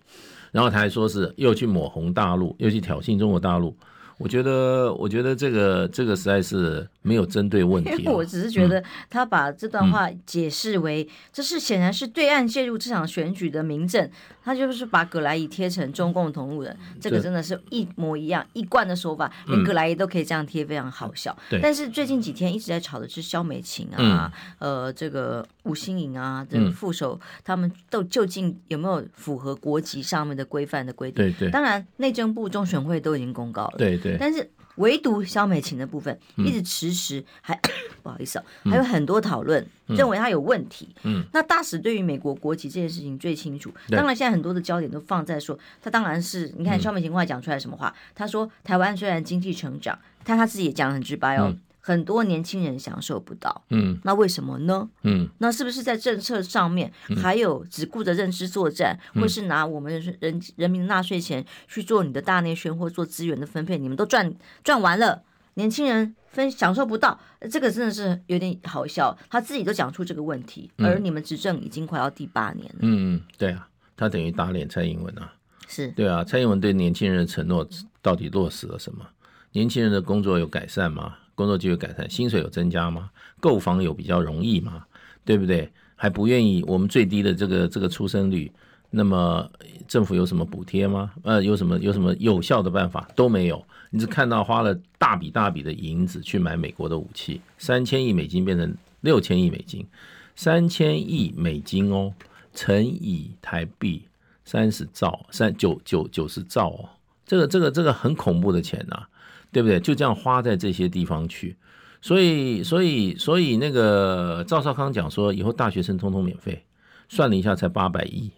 [0.51, 3.75] 然后他还说是又去抹红大陆，又去挑衅中国大陆。
[4.17, 7.89] 我觉得，我觉得这个这个实在是没有针对问题。
[7.89, 14.09] 因为我只是觉得他把这段话解释为，嗯、这是显然是对岸介入这场选举的明证。
[14.45, 21.35] 他就是把葛莱仪贴成中共同路人，这个真的是一模一样一贯的说法，连葛莱仪都可以这样贴，非常好笑。
[21.49, 21.59] 对。
[21.59, 31.25] 但是最近几天一直在吵的是萧美琴啊，呃，这个吴欣颖啊，这个副手，他们都究竟有没有符合国籍上面的规范的规定？
[31.25, 31.49] 对对。
[31.49, 33.75] 当然，内政部中选会都已经公告了。
[33.79, 34.15] 对对。
[34.19, 34.47] 但是。
[34.75, 37.71] 唯独萧美琴的部分一直迟迟还、嗯、
[38.03, 40.89] 不好意思、哦，还有很多讨论、嗯、认为他有问题。
[41.03, 43.73] 嗯，那大使对于美国国籍这件事情最清楚。
[43.89, 47.87] 当然，现在很多的焦点都放在说，他当然是你看萧美琴后来讲出来什么话？
[47.87, 51.55] 嗯、他说台湾虽然经济成长，但他自己也讲得很直白哦。
[51.85, 54.89] 嗯很多年轻人享受不到，嗯，那为什么呢？
[55.03, 63.77] 嗯，那是不是在政策上面还有只顾着认知作战，嗯、或是拿我们人人人民纳税钱去做你的大内宣或做资源的分配？
[63.77, 65.21] 你们都赚赚完了，
[65.53, 67.19] 年轻人分享受不到，
[67.51, 69.15] 这个真的是有点好笑。
[69.29, 72.79] 他自己都讲出这个问题，而你们执政已经快要第八年了。
[72.81, 75.31] 嗯嗯，对啊，他等于打脸蔡英文啊，
[75.67, 77.67] 是对啊，蔡英文对年轻人的承诺
[78.01, 79.05] 到底落实了什么？
[79.51, 81.17] 年轻人的工作有改善吗？
[81.35, 83.11] 工作机会改善，薪水有增加吗？
[83.39, 84.85] 购房有比较容易吗？
[85.23, 85.69] 对不对？
[85.95, 88.51] 还不愿意我们最低的这个这个出生率，
[88.89, 89.49] 那么
[89.87, 91.11] 政府有什么补贴吗？
[91.23, 93.63] 呃，有什么有什么有效的办法都没有。
[93.91, 99.87] 你只看到花了大笔大笔的银子去买美国的武器，三千亿美金变成六千亿美金，
[100.35, 102.13] 三千亿美金哦，
[102.53, 104.03] 乘以台币
[104.43, 106.89] 三十兆，三九九九十兆哦，
[107.25, 109.07] 这个这个这个很恐怖的钱呐、
[109.55, 109.79] 对不对？
[109.79, 111.55] 就这样花在这些地方去，
[112.01, 116.65] 所以，所以，所以那个赵少康讲说，以后大学生通通免费，
[117.07, 118.31] 算了一下才八百亿。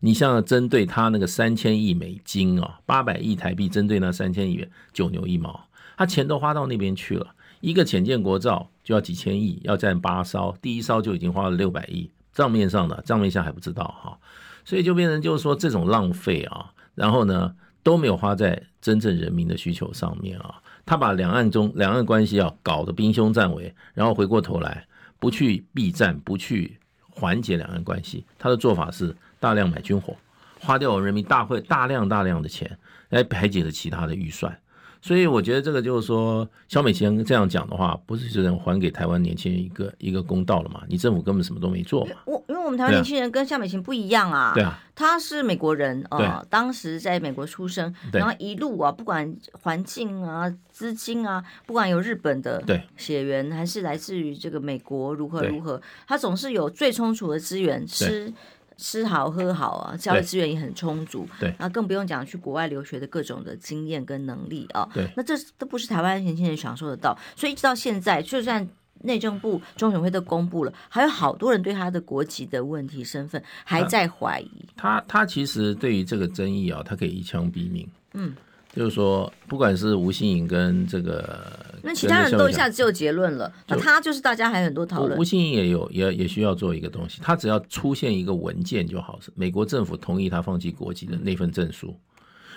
[0.00, 7.36] 你像针对他那个三千亿美金啊，八百亿台币，针对那三千亿元，九牛一毛，他钱都花到那边去了。
[7.60, 14.18] 一个浅建国造就要几千亿，要占八艘，第一艘就已经花了六百亿，账面上的账面上还不知道哈，
[14.64, 17.54] 所以就变成就是说这种浪费啊，然后呢？
[17.84, 20.60] 都没有花在真正人民的需求上面啊！
[20.84, 24.84] 他把两岸中两岸关系啊搞得兵凶战危，然后回过头来
[25.18, 30.16] 不去避战，不去缓解两岸关系，他的做法是大量买军火，
[30.60, 32.76] 花掉我们人民大会大量大量的钱
[33.10, 34.58] 来排解了其他的预算。
[35.04, 40.80] 所以我觉得这个就是说，萧美琴这样讲的话，不是只能还给台湾年轻人一个一个公道了吗？
[40.88, 42.12] 你政府根本什么都没做嘛。
[42.24, 44.52] 我因为我们台湾年轻人跟萧美琴不一样啊。
[44.54, 44.80] 对啊。
[44.94, 52.62] 他是美国人啊，呃、当时在美国出生，然后一路啊，不管环境啊、资金啊，不管有日本的
[52.96, 58.32] 血缘，还是来自于这个美国如何如何，他总是有最充足的资源吃。
[58.76, 68.68] 吃好喝好啊，教育资源也很充足，对，那更不用讲去国外留学的各种的经验跟能力啊，对，那这都不是台湾年轻人享受得到，所以一直到现在，就算
[69.02, 74.50] 内政部、中选会都公布了，还有好多人对他的国籍的问题、身份还在怀疑。
[74.76, 78.34] 他他，他其实对于这个争议啊，他可以一枪毙命，嗯。
[78.74, 81.40] 就是说，不管是吴欣颖跟这个，
[81.82, 85.16] 那其他人都一下子就有结论了，那他就是大家还很多讨论。
[85.16, 91.96] 吴欣颖也有也也需要做一个东西，他只要出现一个文件就好，是美国政府同意他放弃国籍的那份证书。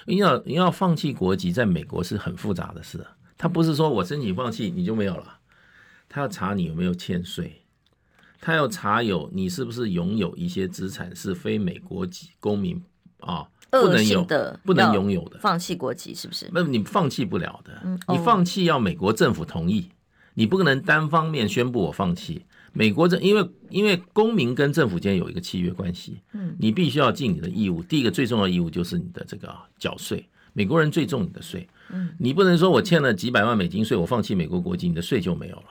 [0.07, 3.05] 你要你要放弃国籍，在美国是很复杂的事，
[3.37, 5.37] 他不是说我申请放弃你就没有了，
[6.09, 7.61] 他要查你有没有欠税，
[8.41, 12.81] 他要查有你是不是拥有一些资产是非美国籍公民
[13.19, 13.47] 啊。
[13.69, 16.49] 不能有的，不能拥有的，放弃国籍是不是？
[16.53, 19.89] 那你放弃不了的，你放弃要美国政府同意，
[20.33, 22.45] 你不可能单方面宣布我放弃。
[22.73, 27.81] 美国这因为因为公民跟政府间有一个契约关系，嗯，你必须要尽你的义务。
[27.81, 35.65] 第一个最重要的义务就是你的这个缴税，美国人最重你的税，嗯，你不能说我欠了几百万美金税，我放弃美国国籍，你的税就没有了。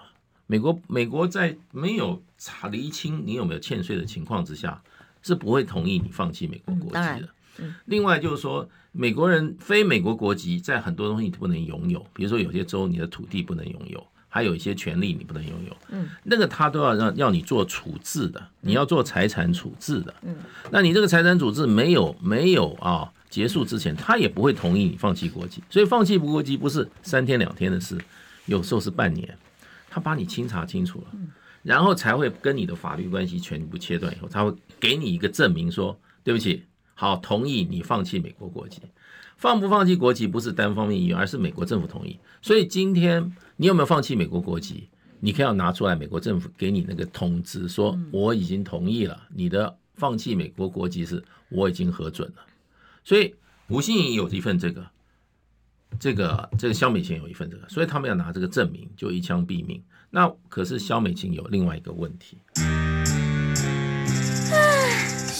[0.48, 4.82] 美国美国在没有查厘清你有没有欠税的情况之下，
[5.22, 7.28] 是不会同意你放弃美国国籍的。
[7.86, 15.76] 另外就是说，美国人非美国国籍在很多东西你不能拥有，比如说有些州你的土地不能拥有，还有一些权利你不能拥有。
[15.90, 20.14] 嗯，那个他都要让要你做处置的，你要做财产处置的。
[20.22, 20.36] 嗯，
[20.70, 25.62] 那你这个财产处置没有没有啊结束之前，他也不会同意你放弃国籍。
[25.68, 27.98] 所以放弃不国籍不是三天两天的事，
[28.46, 29.36] 有时候是半年，
[29.90, 31.06] 他把你清查清楚了。
[31.62, 36.62] 然后才会跟你的法律关系全部切断以后，他会给你一个证明说，对不起，
[36.98, 38.80] 好，同意你放弃美国国籍。
[39.36, 42.18] 放不放弃国籍不是单方面意愿，而是美国政府同意。
[42.40, 44.88] 所以今天你有没有放弃美国国籍？
[45.20, 52.46] 你可以要拿出来，美国政府给你那个通知，说我已经同意了，你的放弃美国国籍是我已经核准了。
[53.04, 53.34] 所以
[53.68, 54.86] 吴欣颖有一份这个，
[56.00, 59.82] 这个这个肖美琴有一份这个，所以他们要拿这个证明，就一枪毙命。
[60.08, 62.38] 那可是肖美琴有另外一个问题，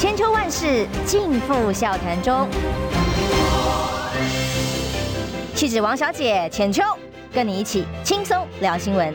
[0.00, 2.48] 千秋万世尽付笑谈中。
[5.54, 6.82] 气质王小姐浅秋，
[7.30, 9.14] 跟你一起轻松聊新闻。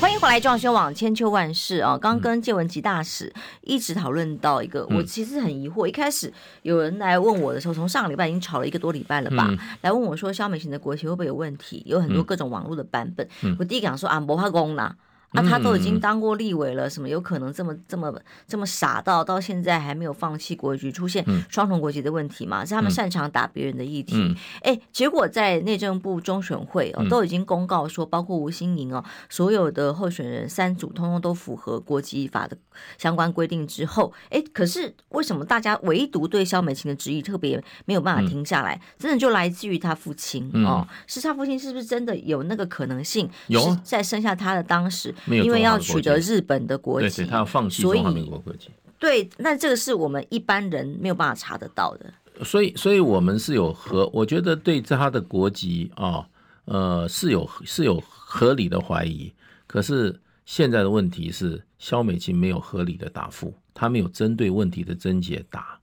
[0.00, 1.96] 欢迎回来，装修网千秋万世啊！
[1.96, 5.86] 刚跟建文吉大使一直讨论到一个，我其实很疑惑。
[5.86, 6.32] 一开始
[6.62, 9.48] 有人来问我的时候，从上个礼拜已经吵了一个多礼拜了吧？
[9.82, 11.84] 来问我说，肖美琴的国旗会不会有问题？
[11.86, 13.28] 有很多各种网络的版本。
[13.60, 14.96] 我第一个讲说啊，不怕公啦。
[15.32, 18.10] 啊，他都已经当过立委了，什么有可能这么这么
[18.46, 22.64] 这么傻到到现在还没有放弃国籍，出现双重国籍的问题嘛？
[22.64, 24.34] 是他们擅长打别人的议题。
[24.62, 32.56] 哎，结果在内政部中选会哦，都已经公告说，包括吴欣盈哦，所有的候选人三组通通都符合国籍法的
[32.96, 38.80] 相关规定之后，哎，可是为什么大家唯独对肖美琴的质疑特别没有办法停下来？
[38.98, 43.28] 真的就来自于他父亲哦，是他父亲是不是真的有那个可能性？
[43.48, 45.14] 有在生下他的当时。
[45.26, 48.68] 因为要取得日本的国籍，对，他要放弃中华民国国籍。
[48.98, 52.12] 对，那这个是我们一般人没有办法查得到的。
[52.44, 56.26] 所以，所以我们是有合，我觉得对他的国籍啊，
[56.64, 59.32] 呃，是有是有合理的怀疑。
[59.66, 65.78] 可是现在的问题是，肖美琴没有合理的答复，他没有针对问题的症结答。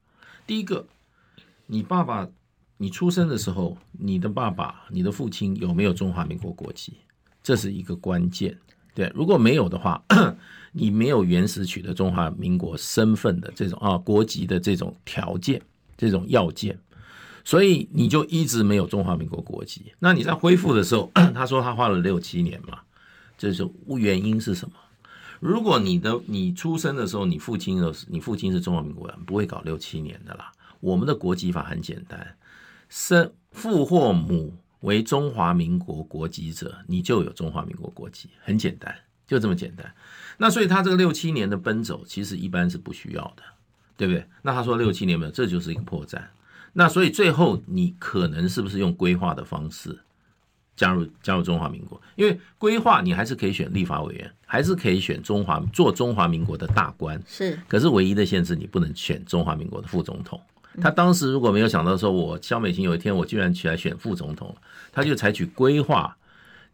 [0.47, 0.85] 第一个，
[1.67, 2.27] 你爸爸，
[2.77, 6.93] 你出生的时候，你的爸爸，你的父亲有没有中华民国国籍？
[7.43, 8.57] 这是一个关键。
[8.95, 10.01] 对，如果没有的话，
[10.71, 15.61] 你没有原始取得中华民国身份的这种啊国籍的这种条件、
[15.97, 16.79] 这种要件，
[17.43, 19.91] 所以你就一直没有中华民国国籍。
[19.99, 22.79] 那你在恢复的时候， 他说他花了六七年嘛，
[23.37, 24.75] 这是原因是什么？
[25.41, 30.51] 如果你的你出生的时候，你父亲的你父亲是中华民国人，不会搞六七年的啦。
[30.79, 32.37] 我们的国籍法很简单，
[32.87, 34.53] 生父或母。
[34.81, 38.93] 为中华民国国籍者，你就有中华民国国籍，很简单，
[39.27, 39.93] 就这么简单。
[40.37, 43.43] 那所以他这个六七年的奔走，其实一般是不需要的，
[43.97, 44.25] 对不对？
[44.41, 46.21] 那他说六七年没有，这就是一个破绽。
[46.73, 49.97] 那所以最后你可能是不是用规划的方式
[50.75, 52.01] 加入加入中华民国？
[52.15, 57.57] 因为规划你还是可以选立法委员，还是可以选中华做中华民国的大官，是。
[57.67, 60.39] 可是唯一的限制，你不能选中华民国的副总统。
[60.81, 64.55] 他当时如果没有想到说，我萧美琴有一天我居然起来选副总统，
[64.91, 66.15] 他就采取规划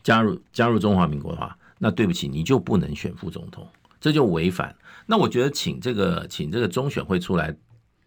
[0.04, 3.68] 加入加入中华民国的话，那对不起，你就不能选副总统，
[4.00, 4.76] 这就违反。
[5.06, 7.56] 那我觉得请这个请这个中选会出来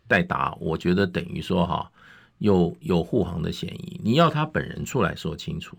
[0.08, 1.90] 代答，我觉得等于说哈，
[2.38, 4.00] 有有护航的嫌疑。
[4.02, 5.76] 你要他本人出来说清楚，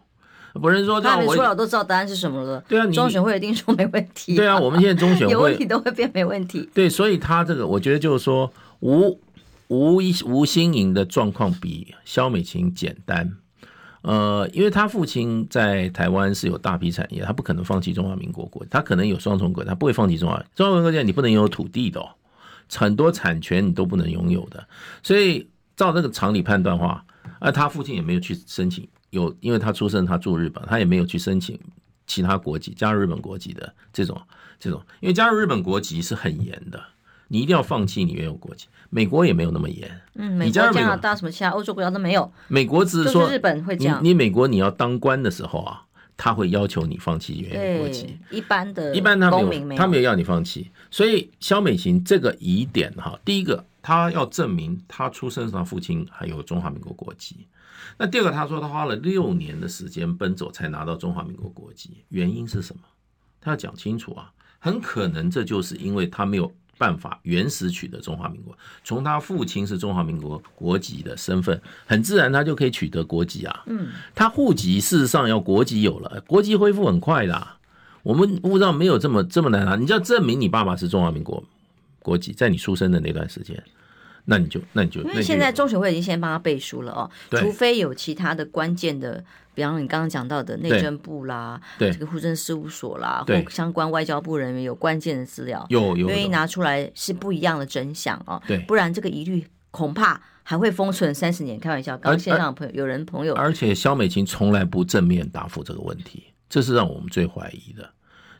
[0.54, 2.64] 不是说他没出来我都知道答案是什么了。
[2.68, 4.36] 对啊，中选会一定说没问题。
[4.36, 6.70] 对啊，我们现在中选会有问题都会变没问题。
[6.74, 9.20] 对，所以他这个我觉得就是说无。
[9.68, 13.36] 吴一吴欣盈的状况比萧美琴简单，
[14.02, 20.38] 呃，因为他父亲在台湾是有大批产业，他不可能放弃中华民国国，他可能有双重国，他不会放弃中华。
[20.56, 22.10] 中华民国国，你不能拥有土地的，哦，
[22.76, 24.68] 很多产权你都不能拥有的。
[25.02, 27.04] 所以照这个常理判断话，
[27.40, 31.60] 而他父亲也没有去申请有，因为他出生他住日本，他也没有去申请
[32.06, 34.22] 其他国籍加入日本国籍的这种
[34.60, 36.80] 这种，因为加入日本国籍是很严的。
[37.36, 39.92] 你一定要放弃你原有国籍，美国也没有那么严。
[40.14, 42.32] 嗯，美国、加拿大什么其他欧洲国家都没有。
[42.48, 44.00] 美国只是说日本会这样。
[44.02, 45.84] 你美国你要当官的时候啊，
[46.16, 48.18] 他会要求你放弃原有国籍。
[48.32, 50.72] 一般的，一般他没有，他没有要你放弃。
[50.90, 57.46] 所以肖美琴这个疑点哈，第一个他要证明他出生时他父亲还有中华民国国籍。
[57.98, 62.84] 那第二个他说他花了六年的时间奔走才拿到中华民国国籍，原因是什么？
[63.42, 64.32] 他要讲清楚啊。
[64.58, 66.50] 很可能这就是因为他没有。
[66.78, 73.64] 办法原始取得中华民国，从他父亲是中华民国国籍的身份，很自然他就可以取得国籍啊。
[73.68, 77.48] 嗯，他户籍事实上要国籍有了，国籍恢复很快的。
[78.04, 81.44] 我们护照没有这么这么难拿，你就要证明你爸爸是中华民国
[82.00, 83.64] 国籍，在你出生的那段时间。
[84.26, 89.24] 那你就，那你就，因为现在中选会已经先帮他背书了哦，除非有其他的关键的，
[89.54, 101.60] 比方你刚刚讲到的内政部啦，对，这个户政事务所啦，或相关外交部人员有关键的资料，有有愿意拿出来是不一样的真相哦，对，不然这个疑虑恐怕还会封存三十年。
[101.60, 107.92] 开玩笑，刚线上朋友有人朋友，而且肖美琴从来不正面答复这个问题，这是让我们最怀疑的。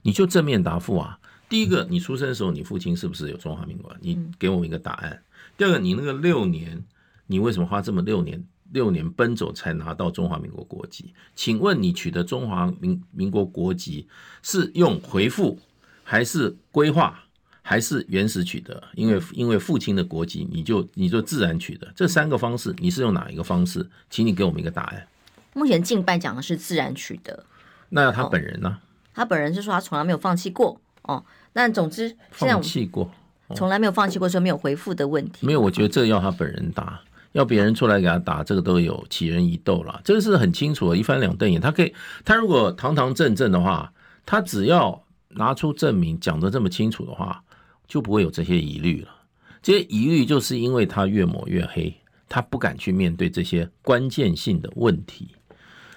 [0.02, 3.96] 你就正面答复啊，第一个，你出生的时候，你父亲是不是有中华民国？
[4.02, 5.22] 你给我们一个答案。
[5.58, 6.84] 第二个，你那个六年，
[7.28, 11.14] 你为什么花这么六年六年奔走才拿到中华民国国籍？
[11.34, 14.08] 请问你取得中华民民国国籍
[14.44, 15.58] 是用回复，
[16.04, 17.24] 还是规划，
[17.62, 18.84] 还是原始取得？
[18.96, 21.90] 因为因为父亲的国籍，你就你就自然取得。
[21.96, 23.88] 这三个方式，你是用哪一个方式？
[24.10, 25.08] 请你给我们一个答案。
[25.54, 27.46] 目前近半讲的是自然取得。
[27.90, 28.70] 那他本人呢？
[28.70, 28.78] 哦，
[29.14, 31.24] 他本人是说他从来没有放弃过哦。
[31.54, 33.10] 那总之，放弃过。
[33.54, 35.46] 从来没有放弃过，说没有回复的问题。
[35.46, 37.00] 没有，我觉得这个要他本人答，
[37.34, 40.02] 要别人出来给他答，这个都有杞人疑窦了。
[40.04, 41.62] 这个是很清楚的，一翻两瞪眼。
[41.62, 41.94] 他可以，
[42.24, 43.94] 他如果堂堂正正的话，
[44.26, 47.44] 他只要拿出证明，讲得这么清楚的话，
[47.88, 49.10] 就不会有这些疑虑了。
[49.62, 51.94] 这些疑虑就是因为他越抹越黑，
[52.28, 55.30] 他不敢去面对这些关键性的问题。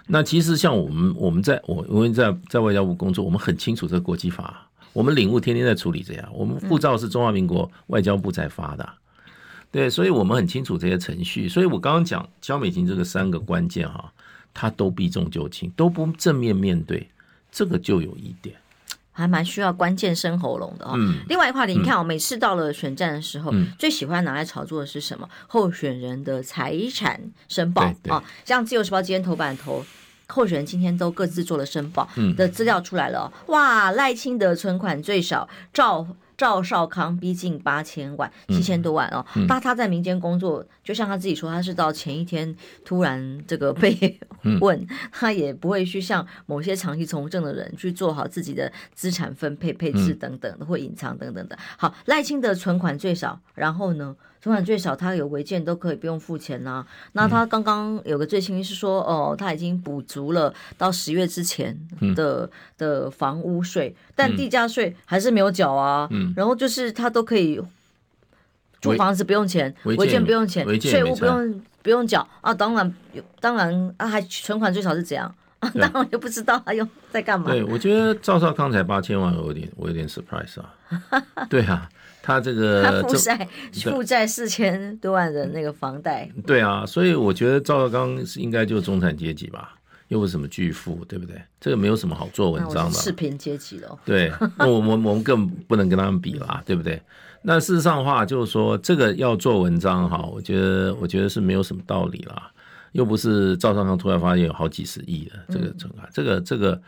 [0.06, 4.67] 那其实像我们，我们在我因为在在外交部工作，我们很清楚这个国际法。
[4.98, 8.88] 我们领悟天天在处理这样，我们护照是中华民国外交部在发的，
[9.70, 11.48] 对，所以我们很清楚这些程序。
[11.48, 14.12] 所以我刚刚讲焦美琴这个三个关键哈，
[14.52, 17.08] 他都避重就轻，都不正面面对，
[17.52, 18.56] 这个就有一点，
[19.12, 20.94] 还蛮需要关键生喉咙的哦。
[20.96, 25.28] 嗯，另外一个话题，你看我每次到了选战的时候，最喜欢拿来炒作的是什么？
[25.46, 29.84] 候选人的财产申报啊，像自由时报今天头版头。
[30.28, 36.06] 候选人今天都各自做了申报的资料出来了，哇，赖清德存款最少，赵
[36.36, 39.24] 赵少康逼近八千万，七千多万哦。
[39.48, 42.54] 但他在民间工作，就像他自己说，他是到前一天
[42.84, 44.20] 突然这个被
[44.60, 51.58] 问，他也不会去像某些长期从政的人去做好自己的资产分配配置等等的，会隐藏等等的。
[51.78, 54.14] 好，赖清德存款最少，然后呢？
[54.48, 56.86] 存款最少，他有违建都可以不用付钱呐、啊。
[57.12, 61.78] 那他刚刚有个最新是说，哦，他已经补足了到十月之前
[62.16, 66.08] 的的房屋税，但地价税还是没有缴啊。
[66.34, 67.60] 然后就是他都可以
[68.80, 72.54] 租房子不用钱，违建不用钱，税务不用不用缴啊。
[72.54, 72.94] 当然
[73.40, 75.70] 当然啊，还存款最少是怎样啊？
[75.74, 77.50] 那我就不知道他用在干嘛。
[77.50, 80.72] 对，我觉得赵少康才八千万，我有点我有点 surprise 啊。
[81.50, 81.86] 对啊。
[82.28, 89.74] 他这个 他负债负债四千多万的那个房贷，对啊，所以我觉得赵少刚是应该就是中产阶级吧，
[90.08, 91.40] 又不是什么巨富，对不对？
[91.58, 93.98] 这个没有什么好做文章的，是赤贫阶级了。
[94.04, 97.00] 对， 那我们我们更不能跟他们比啦，对不对？
[97.40, 102.50] 那事实上的话，就是说这个要做文章哈，我觉得我觉得是没有什么道理啦，
[102.92, 106.78] 又不是赵少刚突然发现有好几十亿的这个存款，这个这个。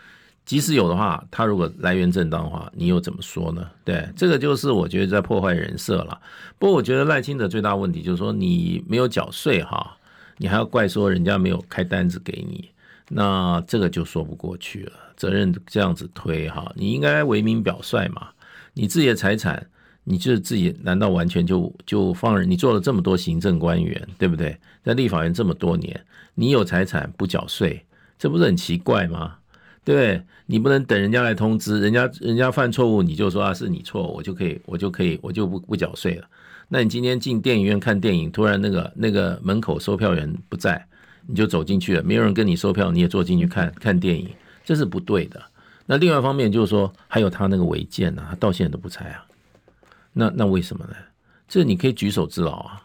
[0.45, 3.65] 即使有的话，他如果来源正当的话，你又怎么说呢？
[3.85, 6.21] 对，这个就是我觉得在破坏人设了。
[6.59, 9.97] 不过我觉得赖清德最大问题就是说你没有缴税哈，
[10.39, 12.69] 你还要怪说人家没有开单子给你，
[13.09, 14.93] 那这个就说不过去了。
[15.17, 18.29] 责任这样子推哈，你应该为民表率嘛。
[18.73, 19.65] 你自己的财产，
[20.03, 22.51] 你就自己难道完全就就放任？
[22.51, 24.59] 你做了这么多行政官员，对不对？
[24.83, 27.85] 在立法院这么多年，你有财产不缴税，
[28.19, 29.37] 这不是很奇怪吗？
[29.83, 36.29] 对，你不能等人家来通知，人家人家犯错误，你就说啊是你错，我就可以我就可以我就不不缴税了。
[36.69, 40.87] 那你今天进电影院看电影，突然那个那个门口售票员不在，
[41.27, 44.29] 你就走进去了，没有人跟你售票，你也坐进去看看电影，
[44.65, 45.43] 这是不对的。
[45.87, 49.25] 那另外一方面就是说，还有他那个违建啊，他到现在都不拆啊。
[50.13, 50.95] 那那为什么呢？
[51.49, 52.83] 这你可以举手之劳啊。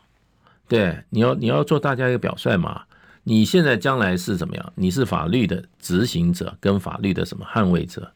[0.68, 2.82] 对，你要你要做大家一个表率嘛。
[3.26, 4.74] 你现在将来是怎么样？
[4.76, 8.10] 你是法律的执行者跟法律的什么捍卫者？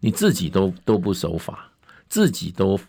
[0.00, 1.70] 你自己都都不守法，
[2.08, 2.80] 自己都。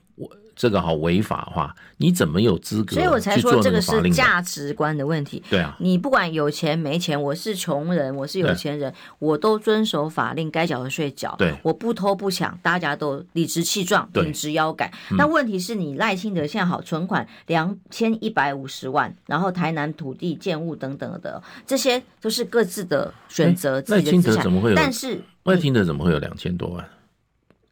[0.56, 2.96] 这个好违法的话，你怎么有资格？
[2.96, 5.44] 所以我才说这个是价值观的问题。
[5.50, 11.36] 对啊，你不管有钱没钱，我是穷人，我是有钱人，我都遵守法令，该缴的税缴。
[11.38, 14.92] 对，我不偷不抢，大家都理直气壮，挺直腰杆。
[15.18, 23.84] 那问题是你赖清德现在好存款两千一百五十万，然后台南土地建物等等的，这些都是各自的选择。
[23.88, 24.76] 赖清德怎么会有？
[24.76, 26.88] 但是赖清德怎么会有两千多万？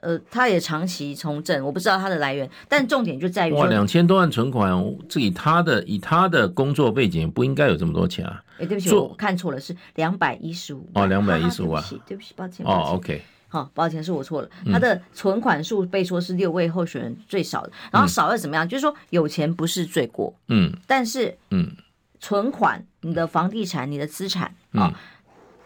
[0.01, 4.71] 呃，他也长期从政，我不知道他的来源，但重点就在于哇，两千多万存款，
[5.07, 8.43] 这以他的以他的工作背景，不应该有这么多钱啊！
[8.57, 18.67] 哎，对不起，我看错了，是两百一十五哦，两百一十五万，对不起，抱歉，哦，OK，好，抱歉是我错了，他的存款数被说是六位候选人最少的，嗯、然后少了怎么样？
[18.67, 21.69] 就是说有钱不是罪过，嗯，但是嗯，
[22.19, 24.87] 存款、你的房地产、你的资产啊。
[24.87, 24.93] 嗯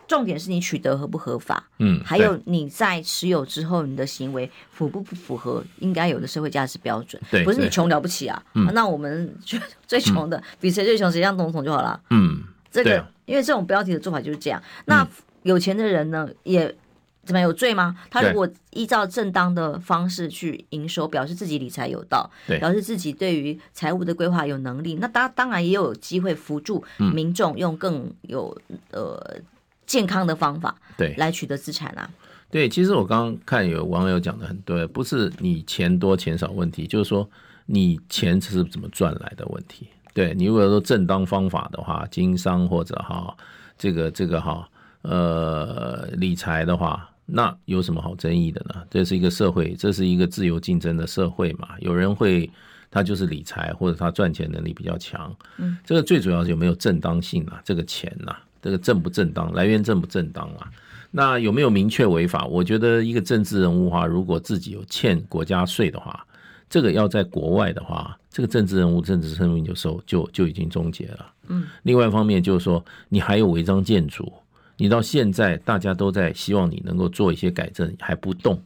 [0.07, 7.21] 重点是你取得合不合法，嗯，还有你在持有之后，你的行为符不不符合应该有的社会价值标准？
[7.31, 11.99] 对，不是你穷了不起啊，嗯、那我们就最穷的、嗯、比谁最穷谁当总统就好了。
[12.11, 14.61] 嗯，这个、啊、因为这种标题的做法就是这样。
[14.85, 15.07] 那
[15.41, 16.75] 有钱的人呢，也
[17.23, 17.97] 怎么有罪吗？
[18.11, 22.29] 他如果依照正当的方式去营收，表示自己理财有道，
[22.59, 26.83] 表示自己对于财务的规划有能力，那当当然也有机会辅助
[27.13, 29.37] 民众用更有、嗯、呃。
[29.85, 32.09] 健康的方法，对，来取得资产啊。
[32.49, 37.29] 对，其实我刚刚看有网友讲的很对，不是你钱多钱少问题，就是说
[37.65, 39.87] 你钱是怎么赚来的问题。
[40.13, 43.35] 对，你如果说正当方法的话，经商或者哈
[43.77, 44.69] 这个这个哈
[45.01, 48.81] 呃理财的话，那有什么好争议的呢？
[48.89, 51.69] 这是一个社会，这是一个自由竞争的社会嘛。
[51.79, 52.49] 有人会
[52.89, 57.59] 他就是理财或者他赚钱能力比较强，嗯，这个最主要是有没有正当性啊？
[57.65, 58.39] 这个钱呐、啊。
[58.65, 60.71] 这个正不正当，来源正不正当啊？
[61.11, 62.47] 那有没有明确违法？
[62.47, 66.25] 我觉得一个政治人物哈，如果自己有欠国家税的话，
[66.67, 71.31] 这个要在国外的话，这个政治人物政治生命就受就就已经终结了。
[71.47, 71.67] 嗯。
[71.83, 74.33] 另外一方面就是说，你还有违章建筑，
[74.77, 78.59] 你到现在大家都在希望你能够做一些改正，还不动，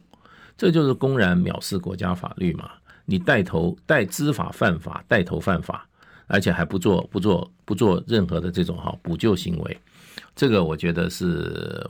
[0.56, 2.70] 这就是公然藐视国家法律嘛？
[3.04, 5.86] 你带头带知法犯法，带头犯法，
[6.26, 9.78] 而且还不做不做不做任何的这种哈补救行为。
[10.40, 11.86] 这个我觉得是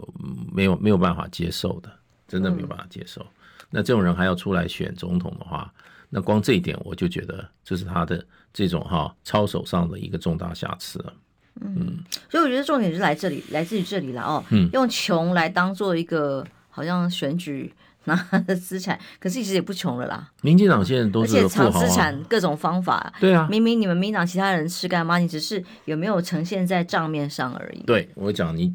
[0.52, 1.88] 没有没有办法接受的，
[2.26, 3.20] 真的没有办法接受。
[3.20, 5.72] 嗯、那这种人还要出来选总统的话，
[6.08, 11.12] 那光这一点我就觉得这是他的这种哈操守上的一个重大瑕疵了。
[11.60, 14.44] 嗯，所以我觉得重点是来这里，来自于这里了哦。
[14.50, 17.72] 嗯，用穷来当做一个好像选举。
[18.04, 18.14] 拿
[18.46, 20.30] 的 资产，可是其实也不穷了啦。
[20.42, 23.12] 民进党现在都是富豪啊，而且藏资产各种方法。
[23.20, 27.82] 对啊，明明你们民党其他人吃干妈，你只是有没有呈现在账面上而已。
[27.84, 28.74] 对，我讲你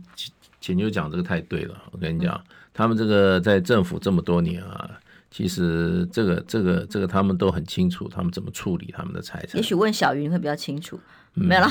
[0.61, 1.75] 前就讲这个太对了。
[1.91, 4.89] 我跟你讲，嗯、他们这个在政府这么多年啊，
[5.31, 9.57] 其实这个这个这个他们都很清楚，他们怎么处理他们的财产。
[9.57, 10.99] 也许问小云会比较清楚。
[11.37, 11.67] 没了，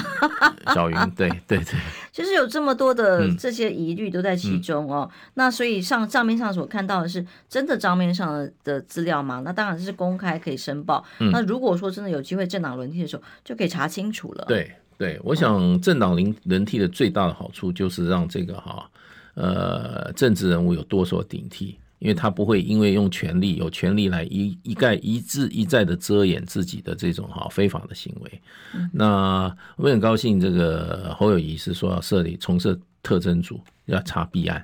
[0.75, 1.81] 小云，对对对，
[2.15, 5.11] 就是有这么多的这些疑虑都在其中哦。
[5.13, 9.43] 嗯、那所以上账面上所看到的是真的账面上的的资料吗？
[9.45, 11.05] 那当然是公开可以申报。
[11.19, 14.45] 嗯、那如果说真的有机会政党轮替的时候，就可以查清楚了。
[14.47, 18.89] 对对，我想政党轮轮替的最大的好处就是让这个哈
[19.35, 21.77] 呃政治人物有多所顶替。
[22.05, 28.43] 因为他不会因为用权力有权力来一一概一字一再的遮掩自己的这种哈非法的行为。
[28.93, 34.63] 那我很高兴，这个侯友谊是说要设立重设特征组，要查弊案。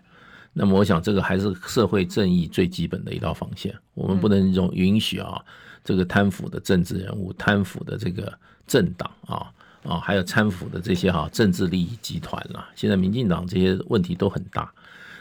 [0.53, 5.43] 那么我想这个还是社会正义最基本的一道防线，我们不能容允许啊
[5.83, 8.31] 这个贪腐的政治人物、贪腐的这个
[8.67, 9.51] 政党啊
[9.83, 12.69] 啊，还有贪腐的这些哈政治利益集团啦。
[12.75, 14.71] 现在民进党这些问题都很大。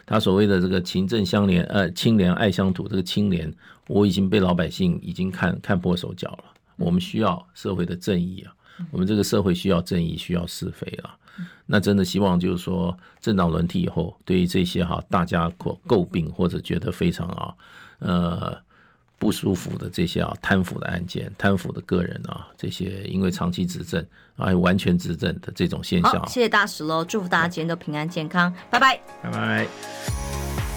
[0.10, 3.54] 他所谓的这个勤政相连，呃，清廉爱乡土，这个清廉，
[3.88, 6.46] 我已经被老百姓已经看看破手脚了。
[6.78, 8.52] 我们需要社会的正义啊，
[8.90, 11.16] 我们这个社会需要正义，需要是非啊。
[11.68, 17.54] 那真的希望就是说，政党轮替以后，对于这些哈大家诟诟病或者觉得非常啊，
[18.00, 18.58] 呃。
[19.22, 24.02] 不舒服的这些啊，贪腐的案件、贪腐的个人啊，这些因为长期执政
[24.40, 26.12] 啊，完全执政的这种现象。
[26.14, 30.69] 好，谢谢大使喽，祝福大家今天都平安健康，拜拜，拜拜。